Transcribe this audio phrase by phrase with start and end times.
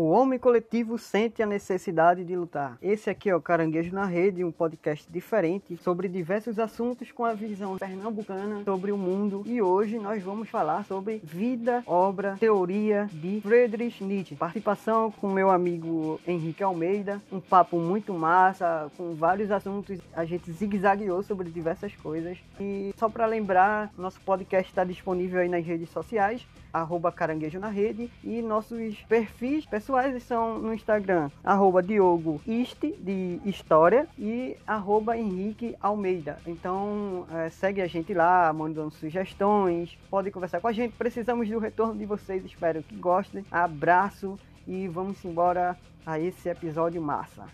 [0.00, 2.78] O homem coletivo sente a necessidade de lutar.
[2.80, 7.34] Esse aqui é o Caranguejo na Rede, um podcast diferente sobre diversos assuntos com a
[7.34, 9.42] visão pernambucana sobre o mundo.
[9.44, 14.36] E hoje nós vamos falar sobre vida, obra, teoria de Friedrich Nietzsche.
[14.36, 19.98] Participação com meu amigo Henrique Almeida, um papo muito massa, com vários assuntos.
[20.16, 22.38] A gente zigue-zagueou sobre diversas coisas.
[22.58, 27.68] E só para lembrar, nosso podcast está disponível aí nas redes sociais arroba caranguejo na
[27.68, 29.89] rede e nossos perfis pessoais
[30.20, 36.38] são no Instagram, arroba Diogo de História, e arroba Henrique Almeida.
[36.46, 40.94] Então é, segue a gente lá, mandando sugestões, pode conversar com a gente.
[40.96, 43.44] Precisamos do retorno de vocês, espero que gostem.
[43.50, 45.76] Abraço e vamos embora
[46.06, 47.44] a esse episódio massa.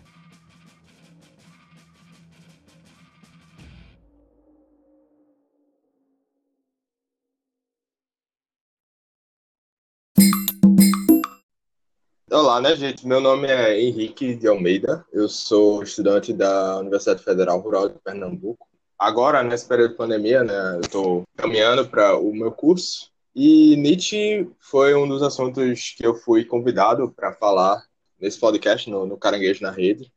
[12.29, 13.07] Olá, né, gente?
[13.07, 15.05] Meu nome é Henrique de Almeida.
[15.13, 18.67] Eu sou estudante da Universidade Federal Rural de Pernambuco.
[18.99, 23.09] Agora, nesse período de pandemia, né, eu estou caminhando para o meu curso.
[23.33, 27.81] E Nietzsche foi um dos assuntos que eu fui convidado para falar
[28.19, 30.11] nesse podcast, no, no Caranguejo na Rede.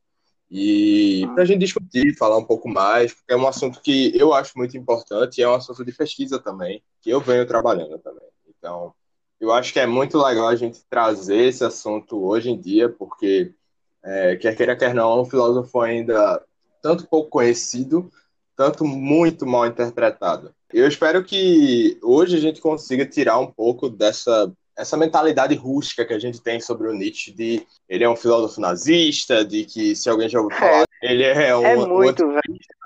[0.50, 4.34] E para a gente discutir, falar um pouco mais, porque é um assunto que eu
[4.34, 8.28] acho muito importante e é um assunto de pesquisa também, que eu venho trabalhando também.
[8.48, 8.92] Então,
[9.40, 13.52] eu acho que é muito legal a gente trazer esse assunto hoje em dia, porque,
[14.02, 16.42] é, quer queira, quer não, é um filósofo ainda
[16.82, 18.10] tanto pouco conhecido,
[18.56, 20.54] tanto muito mal interpretado.
[20.72, 26.14] Eu espero que hoje a gente consiga tirar um pouco dessa essa mentalidade rústica que
[26.14, 30.08] a gente tem sobre o Nietzsche de ele é um filósofo nazista, de que se
[30.08, 32.38] alguém já ouviu falar, é, ele é um é muito, um...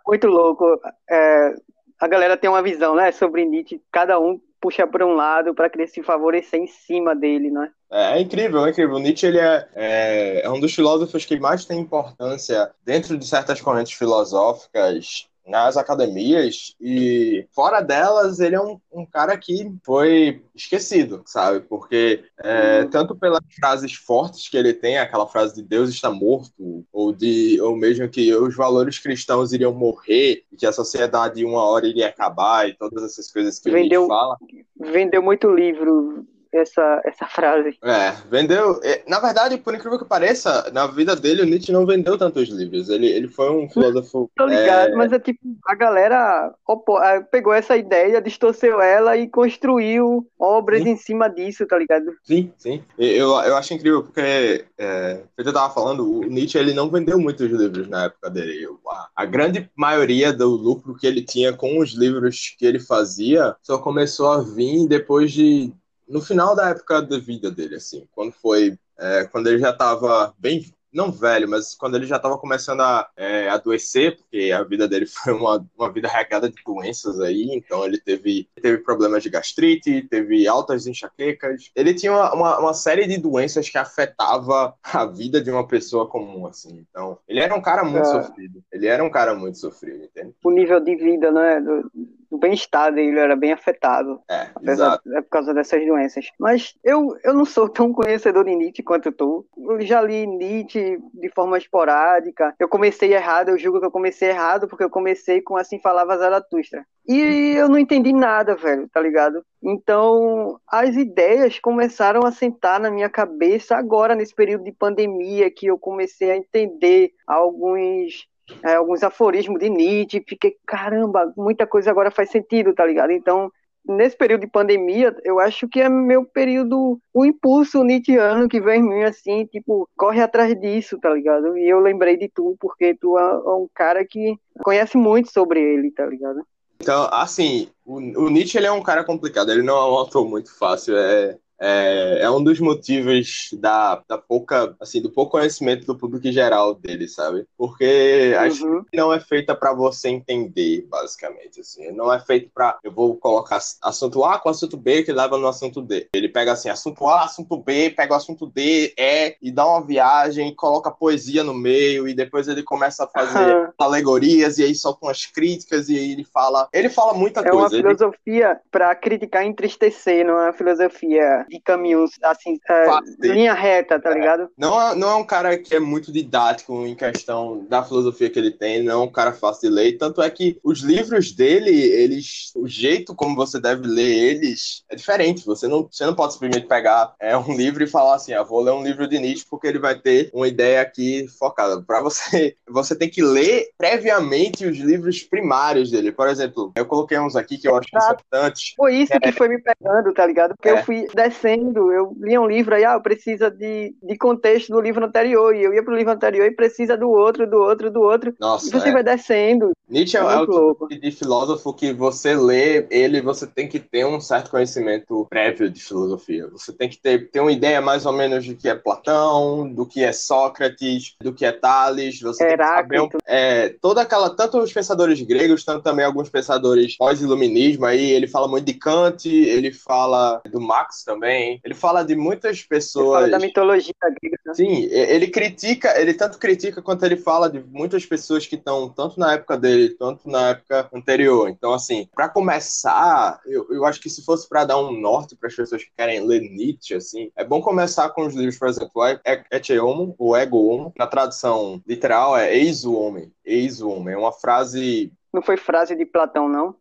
[0.06, 0.64] muito louco.
[1.08, 1.55] É,
[2.00, 5.69] a galera tem uma visão, né, sobre Nietzsche, cada um puxa para um lado para
[5.69, 7.70] querer se favorecer em cima dele, né?
[7.93, 8.98] É, é incrível, é incrível.
[8.98, 13.61] Nietzsche ele é, é, é um dos filósofos que mais tem importância dentro de certas
[13.61, 21.22] correntes filosóficas nas academias e fora delas ele é um, um cara que foi esquecido,
[21.27, 21.60] sabe?
[21.60, 22.90] Porque é, uhum.
[22.90, 27.60] tanto pelas frases fortes que ele tem, aquela frase de Deus está morto, ou de
[27.60, 32.08] ou mesmo que os valores cristãos iriam morrer e que a sociedade uma hora iria
[32.08, 34.36] acabar e todas essas coisas que vendeu, ele fala.
[34.78, 36.26] Vendeu muito livro
[36.57, 37.77] essa, essa frase.
[37.83, 38.81] É, vendeu.
[38.83, 42.48] É, na verdade, por incrível que pareça, na vida dele, o Nietzsche não vendeu tantos
[42.48, 42.89] livros.
[42.89, 44.31] Ele, ele foi um filósofo.
[44.37, 44.97] Tô ligado, é...
[44.97, 46.98] mas é tipo, a galera opo,
[47.31, 50.91] pegou essa ideia, distorceu ela e construiu obras sim.
[50.91, 52.13] em cima disso, tá ligado?
[52.23, 52.83] Sim, sim.
[52.98, 57.51] Eu, eu acho incrível, porque, é, eu tava falando, o Nietzsche ele não vendeu muitos
[57.51, 58.69] livros na época dele.
[59.15, 63.79] A grande maioria do lucro que ele tinha com os livros que ele fazia só
[63.79, 65.73] começou a vir depois de
[66.09, 70.35] no final da época da vida dele, assim, quando foi, é, quando ele já estava
[70.39, 74.87] bem, não velho, mas quando ele já estava começando a é, adoecer, porque a vida
[74.87, 79.29] dele foi uma, uma vida regada de doenças aí, então ele teve, teve problemas de
[79.29, 85.05] gastrite, teve altas enxaquecas, ele tinha uma, uma, uma série de doenças que afetava a
[85.07, 88.23] vida de uma pessoa comum, assim, então ele era um cara muito é.
[88.23, 90.33] sofrido, ele era um cara muito sofrido, entende?
[90.45, 91.91] O nível de vida, né, do
[92.34, 94.20] o bem-estar dele era bem afetado.
[94.28, 96.27] É, apesar, é por causa dessas doenças.
[96.39, 99.46] Mas eu, eu não sou tão conhecedor de Nietzsche quanto tu.
[99.56, 102.52] Eu já li Nietzsche de forma esporádica.
[102.58, 106.18] Eu comecei errado, eu julgo que eu comecei errado porque eu comecei com Assim Falava
[106.18, 106.84] Zaratustra.
[107.06, 109.44] E eu não entendi nada, velho, tá ligado?
[109.62, 115.67] Então, as ideias começaram a sentar na minha cabeça agora, nesse período de pandemia, que
[115.67, 118.27] eu comecei a entender alguns
[118.62, 123.10] é, alguns aforismos de Nietzsche, fiquei, caramba, muita coisa agora faz sentido, tá ligado?
[123.10, 123.50] Então,
[123.86, 128.81] nesse período de pandemia, eu acho que é meu período, o impulso nietzscheano que vem
[128.81, 131.56] em mim, assim, tipo, corre atrás disso, tá ligado?
[131.56, 135.90] E eu lembrei de tu, porque tu é um cara que conhece muito sobre ele,
[135.90, 136.44] tá ligado?
[136.81, 140.56] Então, assim, o, Nietzsche ele é um cara complicado, ele não é um autor muito
[140.56, 145.96] fácil, é, é, é, um dos motivos da, da pouca, assim, do pouco conhecimento do
[145.96, 147.46] público geral dele, sabe?
[147.56, 148.84] Porque a uhum.
[148.93, 151.90] não é feita para você entender, basicamente, assim.
[151.93, 155.49] Não é feito para eu vou colocar assunto A com assunto B que leva no
[155.49, 156.08] assunto D.
[156.14, 159.82] Ele pega assim, assunto A, assunto B, pega o assunto D, E e dá uma
[159.82, 163.72] viagem, coloca poesia no meio e depois ele começa a fazer uhum.
[163.78, 167.76] alegorias e aí solta umas críticas e aí ele fala, ele fala muita é coisa.
[167.76, 168.61] É uma filosofia ele...
[168.70, 172.87] para criticar e entristecer, não é uma filosofia de caminhos, assim, é,
[173.21, 174.15] linha reta, tá é.
[174.15, 174.49] ligado?
[174.59, 178.39] Não é, não é um cara que é muito didático em questão da filosofia que
[178.39, 181.71] ele tem, não é um cara fácil de ler, tanto é que os livros dele,
[181.71, 186.33] eles, o jeito como você deve ler eles é diferente, você não, você não pode
[186.33, 189.47] simplesmente pegar é, um livro e falar assim, ah, vou ler um livro de Nietzsche
[189.49, 191.83] porque ele vai ter uma ideia aqui focada.
[191.83, 196.12] Para você, você tem que ler previamente os livros primários dele.
[196.12, 198.75] Por exemplo, eu coloquei uns aqui que eu acho importantes.
[198.77, 200.55] Foi isso que foi me pegando, tá ligado?
[200.57, 200.73] Porque é.
[200.73, 205.05] eu fui descendo, eu li um livro aí, ah, precisa de, de contexto do livro
[205.05, 208.35] anterior, e eu ia pro livro anterior e precisa do outro, do outro, do outro.
[208.39, 208.93] Nossa, e você é.
[208.93, 209.73] vai descendo.
[209.89, 214.07] Nietzsche é, é o tipo de filósofo que você lê ele, você tem que ter
[214.07, 216.49] um certo conhecimento prévio de filosofia.
[216.49, 219.85] Você tem que ter, ter uma ideia mais ou menos do que é Platão, do
[219.85, 222.21] que é Sócrates, do que é Tales.
[222.21, 222.89] Você Heráclito.
[222.89, 226.97] tem que saber um, é, toda aquela, tanto os pensadores gregos, tanto também alguns pensadores
[226.97, 232.15] pós-iluminismo aí, ele fala muito de Kant, ele fala do Marx também, ele fala de
[232.15, 233.23] muitas pessoas.
[233.23, 234.38] Ele fala da mitologia grega.
[234.47, 234.55] Né?
[234.55, 239.19] Sim, ele critica, ele tanto critica quanto ele fala de muitas pessoas que estão tanto
[239.19, 241.49] na época dele, tanto na época anterior.
[241.49, 245.49] Então, assim, para começar, eu, eu acho que se fosse para dar um norte para
[245.49, 249.03] as pessoas que querem ler Nietzsche, assim, é bom começar com os livros, por exemplo,
[249.50, 254.15] Ecce Homo, o Ego Homo, na tradução literal é Eis o Homem, Eis o Homem,
[254.15, 255.12] é uma frase...
[255.32, 256.76] Não foi frase de Platão, não?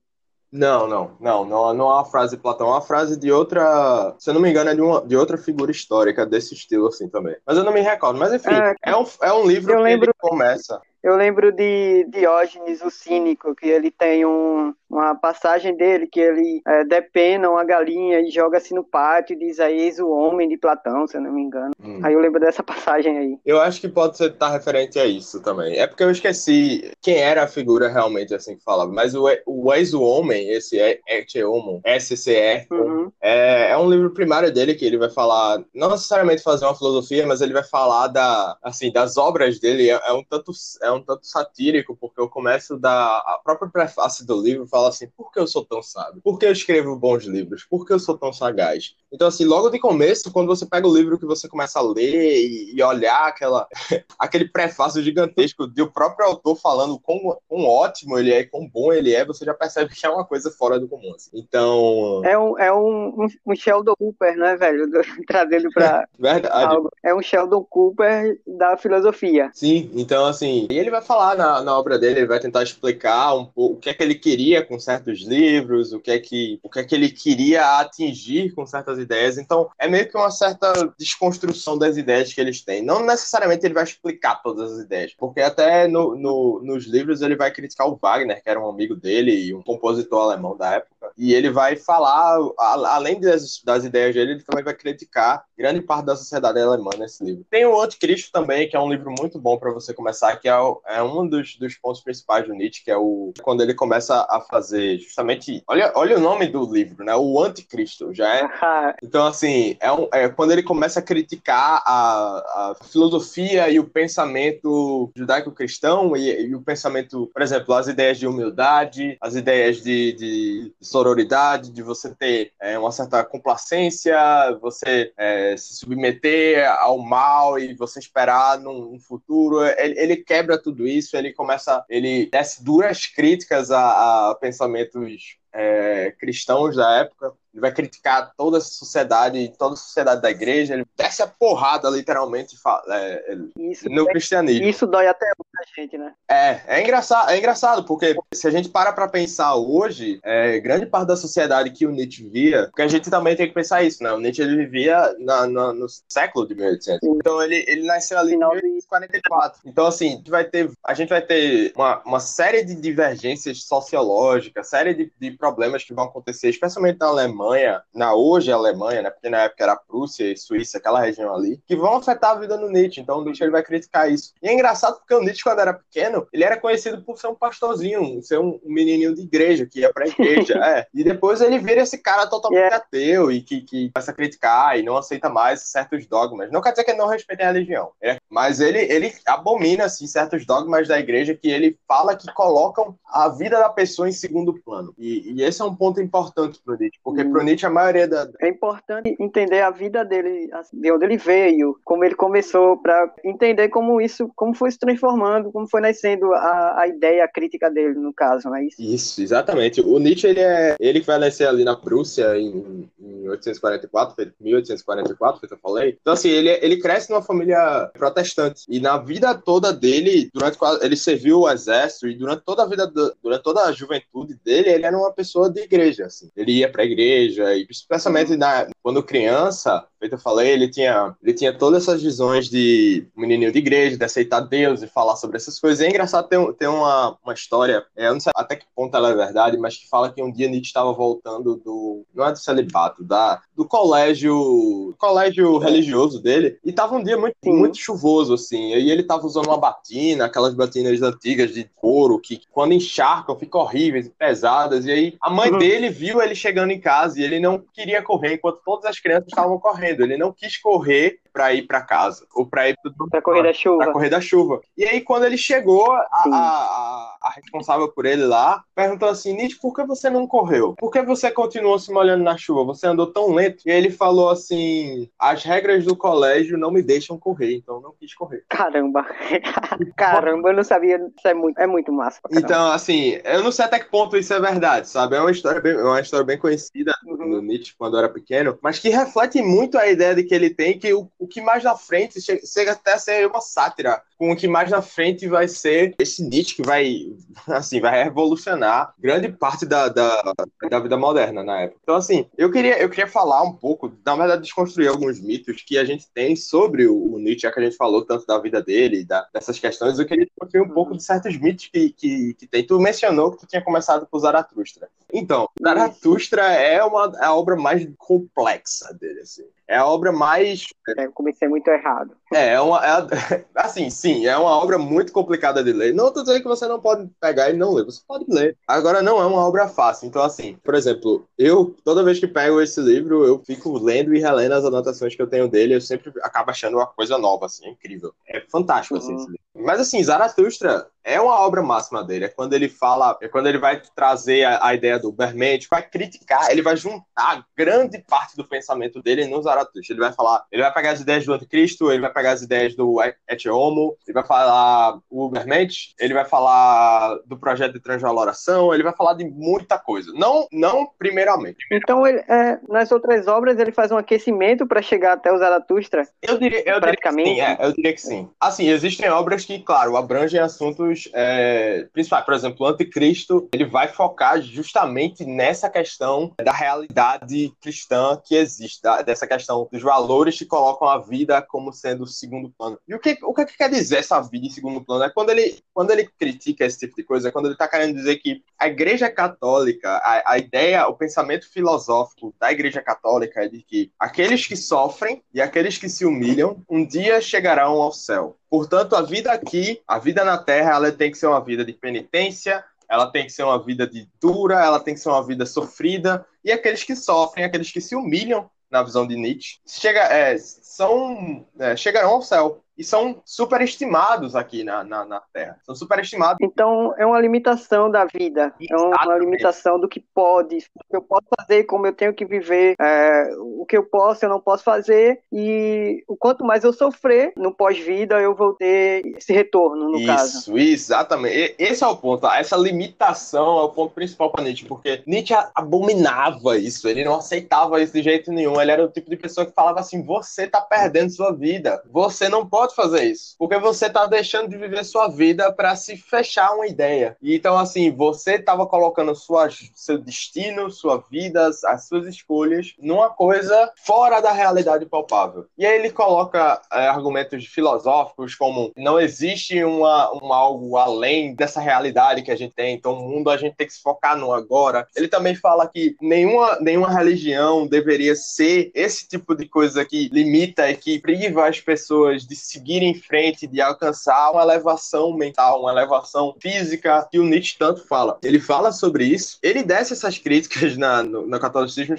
[0.56, 4.16] Não, não, não, não, não é uma frase de Platão, é uma frase de outra,
[4.20, 7.10] se eu não me engano, é de, uma, de outra figura histórica desse estilo assim
[7.10, 7.36] também.
[7.44, 8.20] Mas eu não me recordo.
[8.20, 10.14] Mas enfim, é, é um, é um livro que lembro...
[10.20, 10.80] começa.
[11.04, 16.62] Eu lembro de Diógenes, o cínico, que ele tem um, uma passagem dele que ele
[16.66, 20.48] é, depena uma galinha e joga assim no pátio e diz aí eis o homem
[20.48, 21.74] de Platão, se eu não me engano.
[21.84, 22.00] Hum.
[22.02, 23.38] Aí eu lembro dessa passagem aí.
[23.46, 25.78] Eu acho que pode ser estar tá referente a isso também.
[25.78, 28.90] É porque eu esqueci quem era a figura realmente assim que falava.
[28.90, 33.12] Mas o, o Eis o Homem, esse Ecce Homo, SCE, uhum.
[33.22, 37.28] é, é um livro primário dele que ele vai falar, não necessariamente fazer uma filosofia,
[37.28, 39.90] mas ele vai falar da, assim, das obras dele.
[39.90, 44.25] É, é um tanto é um tanto satírico, porque eu começo da a própria prefácio
[44.25, 46.22] do livro fala assim: por que eu sou tão sábio?
[46.24, 47.63] Por que eu escrevo bons livros?
[47.63, 48.95] Por que eu sou tão sagaz?
[49.12, 52.36] Então, assim, logo de começo, quando você pega o livro que você começa a ler
[52.36, 53.68] e, e olhar aquela,
[54.18, 58.92] aquele prefácio gigantesco do próprio autor falando quão, quão ótimo ele é e quão bom
[58.92, 61.13] ele é, você já percebe que é uma coisa fora do comum.
[61.16, 61.30] Assim.
[61.34, 62.22] Então.
[62.25, 64.90] É um, é um, um Sheldon Cooper, né, velho?
[65.28, 66.07] Trazendo pra.
[66.18, 66.66] Verdade.
[66.66, 66.90] Algo.
[67.04, 69.51] É um Sheldon Cooper da filosofia.
[69.54, 73.33] Sim, então, assim, e ele vai falar na, na obra dele, ele vai tentar explicar
[73.35, 76.59] um pouco o que é que ele queria com certos livros, o que é que,
[76.62, 79.38] o que, é que ele queria atingir com certas ideias.
[79.38, 82.83] Então, é meio que uma certa desconstrução das ideias que eles têm.
[82.83, 87.35] Não necessariamente ele vai explicar todas as ideias, porque até no, no, nos livros ele
[87.35, 90.93] vai criticar o Wagner, que era um amigo dele e um compositor alemão da época.
[91.18, 96.06] E ele vai falar, além das, das ideias dele, ele também vai criticar grande parte
[96.06, 97.45] da sociedade alemã nesse livro.
[97.50, 100.54] Tem o Anticristo também, que é um livro muito bom para você começar, que é,
[100.88, 104.42] é um dos, dos pontos principais do Nietzsche, que é o quando ele começa a
[104.42, 105.63] fazer justamente.
[105.68, 107.16] Olha, olha o nome do livro, né?
[107.16, 108.13] O Anticristo.
[108.13, 108.44] Já é.
[109.04, 113.83] Então, assim, é, um, é quando ele começa a criticar a, a filosofia e o
[113.83, 120.13] pensamento judaico-cristão e, e, o pensamento, por exemplo, as ideias de humildade, as ideias de,
[120.13, 124.18] de, de sororidade, de você ter é, uma certa complacência,
[124.62, 129.64] você é, se submeter ao mal e você esperar num, num futuro.
[129.66, 136.12] Ele, ele, quebra tudo isso, ele começa, ele desce duras críticas a, a pensamentos é,
[136.18, 140.86] cristãos da época ele vai criticar toda a sociedade, toda a sociedade da igreja, ele
[140.98, 142.57] desce a porrada, literalmente,
[142.90, 144.68] é, isso, no cristianismo.
[144.68, 146.14] Isso dói até muita gente, né?
[146.28, 150.88] É, é engraçado, é engraçado, porque se a gente para pra pensar hoje, é, grande
[150.88, 154.04] parte da sociedade que o Nietzsche via, porque a gente também tem que pensar isso,
[154.04, 154.12] né?
[154.12, 157.07] O Nietzsche ele vivia na, na, no século de 1800.
[157.07, 159.62] Então ele, ele nasceu ali em 1944.
[159.66, 163.64] Então, assim, a gente vai ter, a gente vai ter uma, uma série de divergências
[163.64, 169.02] sociológicas, série de, de problemas que vão acontecer, especialmente na Alemanha Alemanha, na hoje Alemanha,
[169.02, 169.09] né?
[169.09, 172.57] Porque na época era Prússia e Suíça, aquela região ali, que vão afetar a vida
[172.57, 173.02] do Nietzsche.
[173.02, 174.33] Então o Nietzsche ele vai criticar isso.
[174.42, 177.35] E é engraçado porque o Nietzsche, quando era pequeno, ele era conhecido por ser um
[177.35, 180.54] pastorzinho, ser um menininho de igreja, que ia pra igreja.
[180.64, 180.88] é.
[180.94, 182.78] E depois ele vira esse cara totalmente yeah.
[182.78, 186.52] ateu e que, que começa a criticar e não aceita mais certos dogmas.
[186.52, 188.18] Não quer dizer que ele não respeita a religião, é.
[188.30, 193.30] mas ele, ele abomina assim, certos dogmas da igreja que ele fala que colocam a
[193.30, 194.94] vida da pessoa em segundo plano.
[194.97, 198.30] E, e esse é um ponto importante pro Nietzsche, porque pro Nietzsche a maioria da.
[198.40, 203.11] É importante entender a vida dele, assim, de onde ele veio, como ele começou, para
[203.23, 207.95] entender como isso, como foi se transformando, como foi nascendo a, a ideia crítica dele,
[207.95, 208.81] no caso, não é isso?
[208.81, 209.81] Isso, exatamente.
[209.81, 210.75] O Nietzsche, ele é.
[210.80, 215.97] Ele vai nascer ali na Prússia, em, em 1844, feito 1844, que eu falei.
[215.99, 218.63] Então, assim, ele, ele cresce numa família protestante.
[218.69, 222.92] E na vida toda dele, durante ele serviu o exército e durante toda a vida,
[223.21, 226.30] durante toda a juventude dele, ele era uma pessoa de igreja, assim.
[226.35, 231.33] Ele ia pra igreja e, especialmente na, quando criança, feito eu falei, ele tinha, ele
[231.33, 235.59] tinha todas essas visões de menininho de igreja, de aceitar Deus e falar sobre essas
[235.59, 235.80] coisas.
[235.80, 238.95] E é engraçado ter, ter uma, uma história, é, eu não sei até que ponto
[238.95, 242.31] ela é verdade, mas que fala que um dia Nietzsche estava voltando do, não é
[242.31, 248.33] do celibato, da, do colégio, colégio religioso dele, e tava um dia muito, muito chuvoso,
[248.33, 253.37] assim, e ele tava usando uma batina, aquelas batinas antigas de couro, que quando encharcam
[253.37, 255.57] ficam horríveis, pesadas, e aí a mãe uhum.
[255.57, 259.28] dele viu ele chegando em casa e ele não queria correr, enquanto todas as crianças
[259.28, 262.78] estavam correndo, ele não quis correr para ir para casa ou para ir
[263.09, 263.83] para correr da chuva.
[263.83, 264.61] Pra correr da chuva.
[264.78, 269.59] E aí quando ele chegou, a, a, a, responsável por ele lá perguntou assim: Nietzsche,
[269.59, 270.75] por que você não correu?
[270.78, 272.63] Por que você continuou se molhando na chuva?
[272.63, 273.63] Você andou tão lento?
[273.66, 278.13] E ele falou assim: as regras do colégio não me deixam correr, então não quis
[278.13, 278.45] correr.
[278.47, 279.06] Caramba,
[279.97, 280.97] caramba, eu não sabia.
[280.97, 282.19] Isso é muito, é muito massa.
[282.31, 285.16] Então, assim, eu não sei até que ponto isso é verdade, sabe?
[285.16, 287.30] É uma história bem, é uma história bem conhecida uhum.
[287.30, 290.78] do Nietzsche quando era pequeno, mas que reflete muito a ideia de que ele tem
[290.78, 294.35] que o, o que mais na frente chega até a ser uma sátira com o
[294.37, 297.11] que mais na frente vai ser esse Nietzsche que vai,
[297.45, 300.33] assim, vai revolucionar grande parte da, da,
[300.69, 301.81] da vida moderna na época.
[301.83, 305.77] Então, assim, eu queria, eu queria falar um pouco, na verdade, desconstruir alguns mitos que
[305.77, 308.61] a gente tem sobre o, o Nietzsche, já que a gente falou tanto da vida
[308.61, 312.47] dele, da, dessas questões, eu queria desconstruir um pouco de certos mitos que, que, que
[312.47, 312.65] tem.
[312.65, 314.87] Tu mencionou que tu tinha começado por Zaratustra.
[315.11, 319.44] Então, Zaratustra é, uma, é a obra mais complexa dele, assim.
[319.68, 320.65] É a obra mais.
[320.97, 322.15] É, eu comecei muito errado.
[322.33, 322.80] É, é uma.
[322.85, 325.94] É, assim, sim, é uma obra muito complicada de ler.
[325.94, 328.58] Não estou dizendo que você não pode pegar e não ler, você pode ler.
[328.68, 330.08] Agora, não é uma obra fácil.
[330.08, 334.20] Então, assim, por exemplo, eu, toda vez que pego esse livro, eu fico lendo e
[334.20, 337.66] relendo as anotações que eu tenho dele, eu sempre acabo achando uma coisa nova, assim,
[337.66, 338.14] é incrível.
[338.28, 339.18] É fantástico, assim, uhum.
[339.18, 339.43] esse livro.
[339.56, 342.26] Mas, assim, Zaratustra é uma obra máxima dele.
[342.26, 345.81] É quando ele fala, é quando ele vai trazer a, a ideia do Bermente, vai
[345.81, 349.94] criticar, ele vai juntar grande parte do pensamento dele no Zaratustra.
[349.94, 352.76] Ele vai falar, ele vai pegar as ideias do anticristo, ele vai pegar as ideias
[352.76, 358.74] do Et Homo, ele vai falar o Bermente, ele vai falar do projeto de transvaloração,
[358.74, 360.12] ele vai falar de muita coisa.
[360.14, 361.66] Não, não primeiramente.
[361.72, 366.07] Então, ele, é, nas outras obras, ele faz um aquecimento para chegar até o Zaratustra?
[366.22, 367.30] Eu diria, eu praticamente.
[367.30, 368.30] Diria sim, é, eu diria que sim.
[368.40, 372.26] Assim, existem obras que, claro, abrangem assuntos é, principais.
[372.26, 378.81] Por exemplo, o Anticristo, ele vai focar justamente nessa questão da realidade cristã que existe,
[378.81, 382.78] da, dessa questão dos valores que colocam a vida como sendo segundo plano.
[382.88, 385.04] E o que, o que quer dizer essa vida em segundo plano?
[385.04, 387.95] É quando ele, quando ele critica esse tipo de coisa, é quando ele está querendo
[387.95, 393.47] dizer que a Igreja Católica, a, a ideia, o pensamento filosófico da Igreja Católica é
[393.47, 398.38] de que aqueles que sofrem e aqueles que se humilham um dia chegarão ao céu.
[398.54, 401.74] Portanto, a vida aqui, a vida na Terra, ela tem que ser uma vida de
[401.74, 405.44] penitência, ela tem que ser uma vida de dura, ela tem que ser uma vida
[405.44, 410.38] sofrida, e aqueles que sofrem, aqueles que se humilham, na visão de Nietzsche, chega, é,
[410.38, 415.57] são, é, chegarão ao céu e são superestimados aqui na, na, na, Terra.
[415.66, 416.37] São superestimados.
[416.42, 418.54] Então, é uma limitação da vida.
[418.59, 418.73] Exatamente.
[418.73, 422.25] É uma limitação do que pode, do que eu posso fazer, como eu tenho que
[422.25, 425.21] viver, é, o que eu posso, eu não posso fazer.
[425.31, 430.06] E o quanto mais eu sofrer no pós-vida, eu vou ter esse retorno, no isso,
[430.06, 430.57] caso.
[430.57, 431.56] Isso, exatamente.
[431.57, 432.28] Esse é o ponto.
[432.28, 436.87] Essa limitação é o ponto principal para Nietzsche, porque Nietzsche abominava isso.
[436.90, 438.59] Ele não aceitava isso de jeito nenhum.
[438.59, 441.81] Ele era o tipo de pessoa que falava assim: você tá perdendo sua vida.
[441.90, 445.75] Você não pode pode fazer isso, porque você tá deixando de viver sua vida para
[445.75, 447.15] se fechar uma ideia.
[447.21, 453.09] E então, assim, você tava colocando sua, seu destino, sua vida, as suas escolhas numa
[453.09, 455.45] coisa fora da realidade palpável.
[455.57, 461.59] E aí ele coloca é, argumentos filosóficos como não existe uma, um algo além dessa
[461.59, 464.33] realidade que a gente tem, então o mundo a gente tem que se focar no
[464.33, 464.87] agora.
[464.95, 470.69] Ele também fala que nenhuma, nenhuma religião deveria ser esse tipo de coisa que limita
[470.69, 475.72] e que priva as pessoas de seguir em frente, de alcançar uma elevação mental, uma
[475.72, 478.18] elevação física que o Nietzsche tanto fala.
[478.24, 481.95] Ele fala sobre isso, ele desce essas críticas na, no, no catolicismo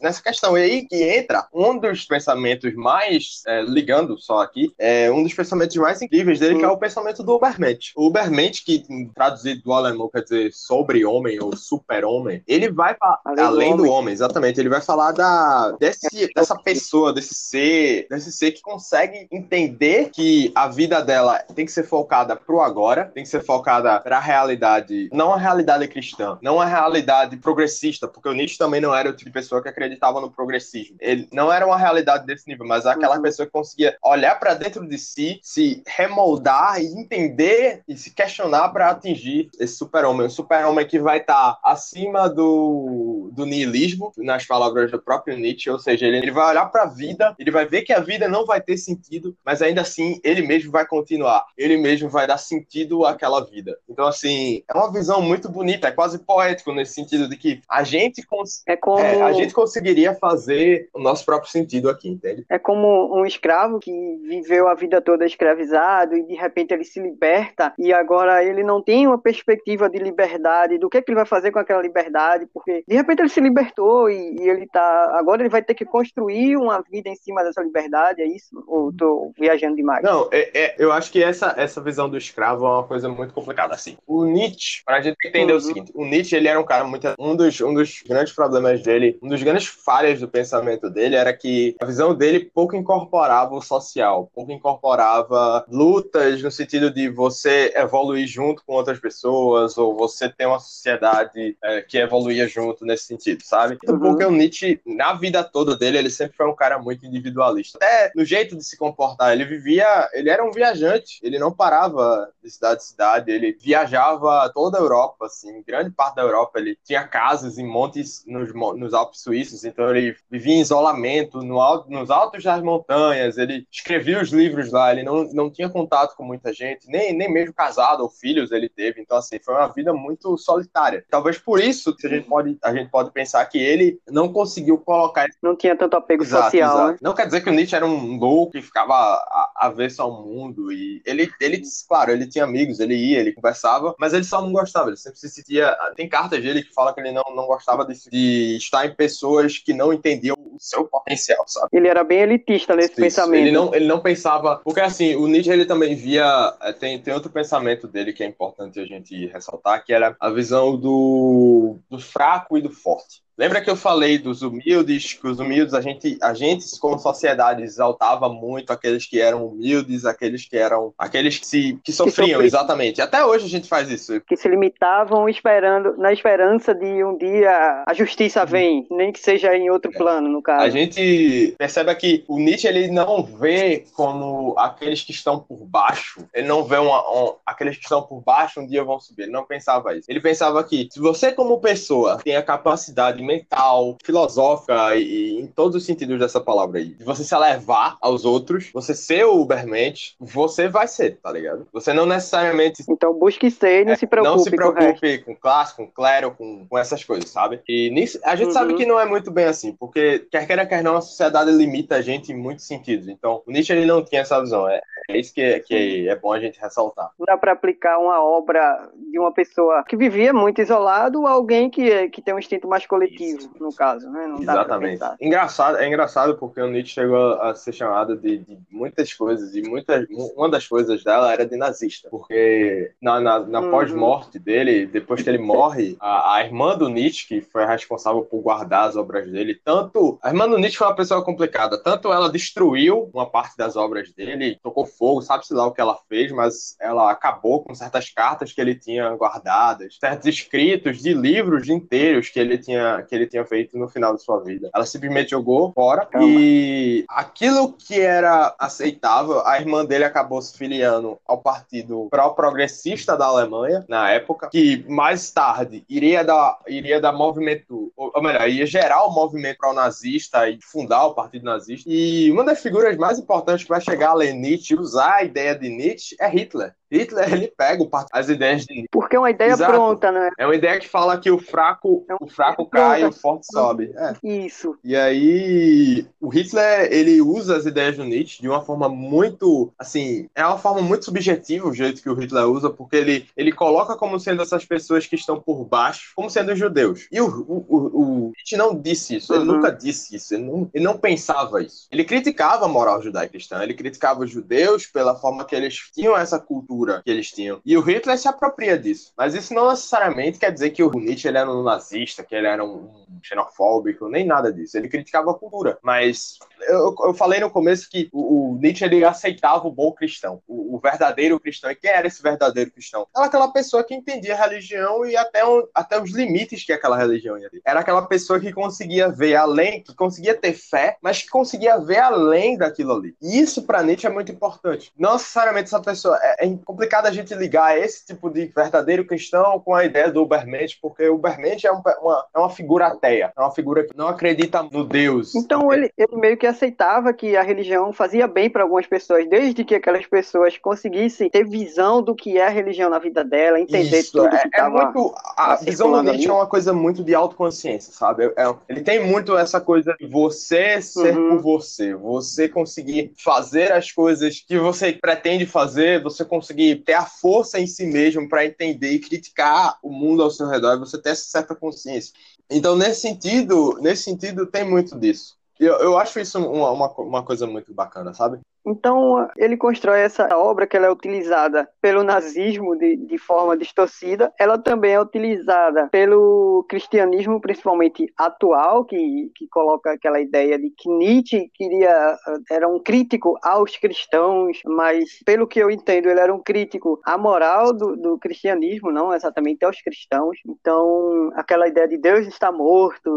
[0.00, 0.56] nessa questão.
[0.56, 5.34] E aí que entra um dos pensamentos mais, é, ligando só aqui, é um dos
[5.34, 7.92] pensamentos mais incríveis dele, que é o pensamento do Ubermensch.
[7.96, 13.68] O Ubermensch, que traduzido do alemão quer dizer sobre-homem ou super-homem, ele vai além, além
[13.68, 13.86] do, homem.
[13.86, 14.14] do, homem.
[14.14, 14.60] exatamente.
[14.60, 20.10] Ele vai falar da, desse, dessa pessoa, desse ser, desse ser que consegue entender entender
[20.10, 24.20] que a vida dela tem que ser focada pro agora, tem que ser focada pra
[24.20, 29.10] realidade, não a realidade cristã, não a realidade progressista, porque o Nietzsche também não era
[29.10, 30.96] o tipo de pessoa que acreditava no progressismo.
[31.00, 33.22] Ele não era uma realidade desse nível, mas aquela uhum.
[33.22, 38.68] pessoa que conseguia olhar para dentro de si, se remoldar e entender e se questionar
[38.70, 40.26] para atingir esse super-homem.
[40.26, 45.70] Um super-homem que vai estar tá acima do, do niilismo, nas palavras do próprio Nietzsche,
[45.70, 48.28] ou seja, ele, ele vai olhar para a vida, ele vai ver que a vida
[48.28, 52.38] não vai ter sentido, mas ainda assim ele mesmo vai continuar, ele mesmo vai dar
[52.38, 53.76] sentido àquela vida.
[53.88, 57.82] Então, assim, é uma visão muito bonita, é quase poético nesse sentido de que a
[57.82, 58.98] gente, cons é como...
[58.98, 62.44] É, a gente conseguiria fazer o nosso próprio sentido aqui, entende?
[62.48, 63.90] É como um escravo que
[64.22, 68.82] viveu a vida toda escravizado e de repente ele se liberta e agora ele não
[68.82, 72.46] tem uma perspectiva de liberdade, do que, é que ele vai fazer com aquela liberdade,
[72.52, 75.16] porque de repente ele se libertou e, e ele tá.
[75.18, 78.62] Agora ele vai ter que construir uma vida em cima dessa liberdade, é isso?
[78.66, 80.02] Ou tô viajando demais?
[80.02, 83.34] Não, é, é, eu acho que essa, essa visão do escravo é uma coisa muito
[83.34, 83.96] complicada, assim.
[84.06, 85.58] O Nietzsche, pra gente entender uhum.
[85.58, 87.08] o seguinte, o Nietzsche, ele era um cara muito...
[87.18, 91.32] Um dos, um dos grandes problemas dele, um dos grandes falhas do pensamento dele era
[91.32, 97.72] que a visão dele pouco incorporava o social, pouco incorporava lutas no sentido de você
[97.76, 103.04] evoluir junto com outras pessoas, ou você ter uma sociedade é, que evoluía junto nesse
[103.04, 103.78] sentido, sabe?
[103.86, 103.98] Uhum.
[103.98, 107.78] Porque o Nietzsche, na vida toda dele, ele sempre foi um cara muito individualista.
[107.78, 112.28] Até no jeito de se comportar, ele vivia, ele era um viajante, ele não parava
[112.42, 116.76] de cidade em cidade, ele viajava toda a Europa, assim, grande parte da Europa, ele
[116.84, 121.90] tinha casas em montes nos, nos Alpes suíços, então ele vivia em isolamento no alto,
[121.90, 126.24] nos altos das montanhas, ele escrevia os livros lá, ele não, não tinha contato com
[126.24, 129.92] muita gente, nem, nem mesmo casado ou filhos ele teve, então assim, foi uma vida
[129.92, 131.04] muito solitária.
[131.10, 134.78] Talvez por isso que a gente pode, a gente pode pensar que ele não conseguiu
[134.78, 135.26] colocar...
[135.42, 136.92] Não tinha tanto apego exato, social, exato.
[136.92, 136.98] Né?
[137.02, 139.20] Não quer dizer que o Nietzsche era um louco que ficava
[139.56, 140.72] avesso ao mundo.
[140.72, 144.52] E ele, ele, claro, ele tinha amigos, ele ia, ele conversava, mas ele só não
[144.52, 144.88] gostava.
[144.88, 145.76] Ele sempre se sentia.
[145.96, 149.58] Tem cartas dele que fala que ele não, não gostava de, de estar em pessoas
[149.58, 151.68] que não entendiam o seu potencial, sabe?
[151.72, 153.00] Ele era bem elitista nesse Isso.
[153.00, 153.40] pensamento.
[153.40, 154.56] Ele não, ele não pensava.
[154.62, 156.54] Porque assim, o Nietzsche ele também via.
[156.60, 160.30] É, tem, tem outro pensamento dele que é importante a gente ressaltar, que era a
[160.30, 163.22] visão do, do fraco e do forte.
[163.40, 167.62] Lembra que eu falei dos humildes, que os humildes, a gente, a gente como sociedade
[167.62, 172.46] exaltava muito aqueles que eram humildes, aqueles que eram, aqueles que, se, que sofriam, que
[172.46, 173.00] exatamente.
[173.00, 174.20] Até hoje a gente faz isso.
[174.26, 179.56] Que se limitavam esperando, na esperança de um dia a justiça vem, nem que seja
[179.56, 180.62] em outro plano, no caso.
[180.62, 186.28] A gente percebe que o Nietzsche, ele não vê como aqueles que estão por baixo,
[186.34, 189.32] ele não vê uma, um, aqueles que estão por baixo um dia vão subir, ele
[189.32, 190.10] não pensava isso.
[190.10, 195.46] Ele pensava que se você como pessoa tem a capacidade mental, filosófica e, e, em
[195.46, 196.94] todos os sentidos dessa palavra aí.
[196.94, 201.66] De você se elevar aos outros, você ser o Ubermente, você vai ser, tá ligado?
[201.72, 202.82] Você não necessariamente.
[202.88, 204.36] Então busque ser e não é, se preocupe.
[204.36, 207.60] Não se preocupe com, com classe, com clero, com, com essas coisas, sabe?
[207.68, 208.52] E nisso, a gente uhum.
[208.52, 211.96] sabe que não é muito bem assim, porque quer queira, quer não, a sociedade limita
[211.96, 213.08] a gente em muitos sentidos.
[213.08, 214.68] Então, o Nietzsche ele não tinha essa visão.
[214.68, 217.10] É, é isso que, que é bom a gente ressaltar.
[217.18, 221.70] Não dá para aplicar uma obra de uma pessoa que vivia muito isolado a alguém
[221.70, 223.19] que, que tem um instinto mais coletivo
[223.58, 224.26] no caso, né?
[224.26, 225.02] Não Exatamente.
[225.20, 229.62] Engraçado, é engraçado porque o Nietzsche chegou a ser chamado de, de, muitas coisas, e
[229.62, 230.06] muitas,
[230.36, 233.70] uma das coisas dela era de nazista, porque na, na, na uhum.
[233.70, 238.40] pós-morte dele, depois que ele morre, a, a, irmã do Nietzsche, que foi responsável por
[238.40, 240.18] guardar as obras dele, tanto.
[240.22, 244.12] A irmã do Nietzsche foi uma pessoa complicada, tanto ela destruiu uma parte das obras
[244.12, 248.52] dele, tocou fogo, sabe-se lá o que ela fez, mas ela acabou com certas cartas
[248.52, 253.44] que ele tinha guardadas, certos escritos de livros inteiros que ele tinha que ele tinha
[253.44, 254.70] feito no final de sua vida.
[254.74, 256.26] Ela simplesmente jogou fora Calma.
[256.28, 263.26] e aquilo que era aceitável, a irmã dele acabou se filiando ao partido pró-progressista da
[263.26, 269.04] Alemanha na época, que mais tarde iria dar, iria dar movimento, ou melhor, ia gerar
[269.04, 271.88] o movimento pró-nazista e fundar o partido nazista.
[271.90, 275.54] E uma das figuras mais importantes que vai chegar a ler Nietzsche, usar a ideia
[275.54, 276.74] de Nietzsche, é Hitler.
[276.90, 279.72] Hitler ele pega as ideias de porque é uma ideia Exato.
[279.72, 280.30] pronta, né?
[280.38, 282.18] É uma ideia que fala que o fraco, é um...
[282.20, 283.92] o fraco cai, e o forte sobe.
[283.96, 284.14] É.
[284.22, 284.76] Isso.
[284.82, 290.28] E aí o Hitler ele usa as ideias do Nietzsche de uma forma muito, assim,
[290.34, 293.96] é uma forma muito subjetiva o jeito que o Hitler usa, porque ele ele coloca
[293.96, 297.06] como sendo essas pessoas que estão por baixo, como sendo os judeus.
[297.10, 299.56] E o, o, o, o Nietzsche não disse isso, ele uhum.
[299.56, 301.86] nunca disse isso, ele não, ele não pensava isso.
[301.90, 306.38] Ele criticava a moral judaico-cristã, ele criticava os judeus pela forma que eles tinham essa
[306.38, 307.60] cultura cultura que eles tinham.
[307.64, 309.12] E o Hitler se apropria disso.
[309.16, 312.46] Mas isso não necessariamente quer dizer que o Nietzsche ele era um nazista, que ele
[312.46, 312.88] era um
[313.22, 314.76] xenofóbico, nem nada disso.
[314.76, 315.78] Ele criticava a cultura.
[315.82, 320.42] Mas eu, eu falei no começo que o, o, Nietzsche ele aceitava o bom cristão,
[320.46, 321.70] o, o, verdadeiro cristão.
[321.70, 323.06] E quem era esse verdadeiro cristão?
[323.14, 326.96] Era aquela pessoa que entendia a religião e até, um, até os limites que aquela
[326.96, 327.60] religião ia ter.
[327.64, 331.98] Era aquela pessoa que conseguia ver além, que conseguia ter fé, mas que conseguia ver
[331.98, 333.14] além daquilo ali.
[333.20, 334.92] E isso para Nietzsche é muito importante.
[334.98, 336.18] Não necessariamente essa pessoa.
[336.22, 340.22] É, é complicado a gente ligar esse tipo de verdadeiro cristão com a ideia do
[340.22, 343.96] Ubermensch, porque o Ubermensch é, um, uma, é uma figura ateia, é uma figura que
[343.96, 345.34] não acredita no Deus.
[345.34, 349.64] Então ele, ele meio que aceitava que a religião fazia bem para algumas pessoas, desde
[349.64, 353.98] que aquelas pessoas conseguissem ter visão do que é a religião na vida dela, entender
[353.98, 357.16] Isso, tudo é, que é muito A visão do Nietzsche é uma coisa muito de
[357.16, 358.26] autoconsciência, sabe?
[358.36, 361.30] É, ele tem muito essa coisa de você ser uhum.
[361.30, 367.04] por você, você conseguir fazer as coisas que você pretende fazer, você conseguir ter a
[367.04, 371.10] força em si mesmo para entender e criticar o mundo ao seu redor, você ter
[371.10, 372.14] essa certa consciência.
[372.48, 375.36] Então, nesse sentido, nesse sentido, tem muito disso.
[375.58, 378.40] Eu, eu acho isso uma, uma, uma coisa muito bacana, sabe?
[378.66, 384.32] Então, ele constrói essa obra que ela é utilizada pelo nazismo de, de forma distorcida,
[384.38, 390.88] ela também é utilizada pelo cristianismo, principalmente atual, que, que coloca aquela ideia de que
[390.88, 392.16] Nietzsche queria,
[392.50, 397.16] era um crítico aos cristãos, mas, pelo que eu entendo, ele era um crítico à
[397.16, 400.38] moral do, do cristianismo, não exatamente aos cristãos.
[400.46, 403.10] Então, aquela ideia de Deus está morto,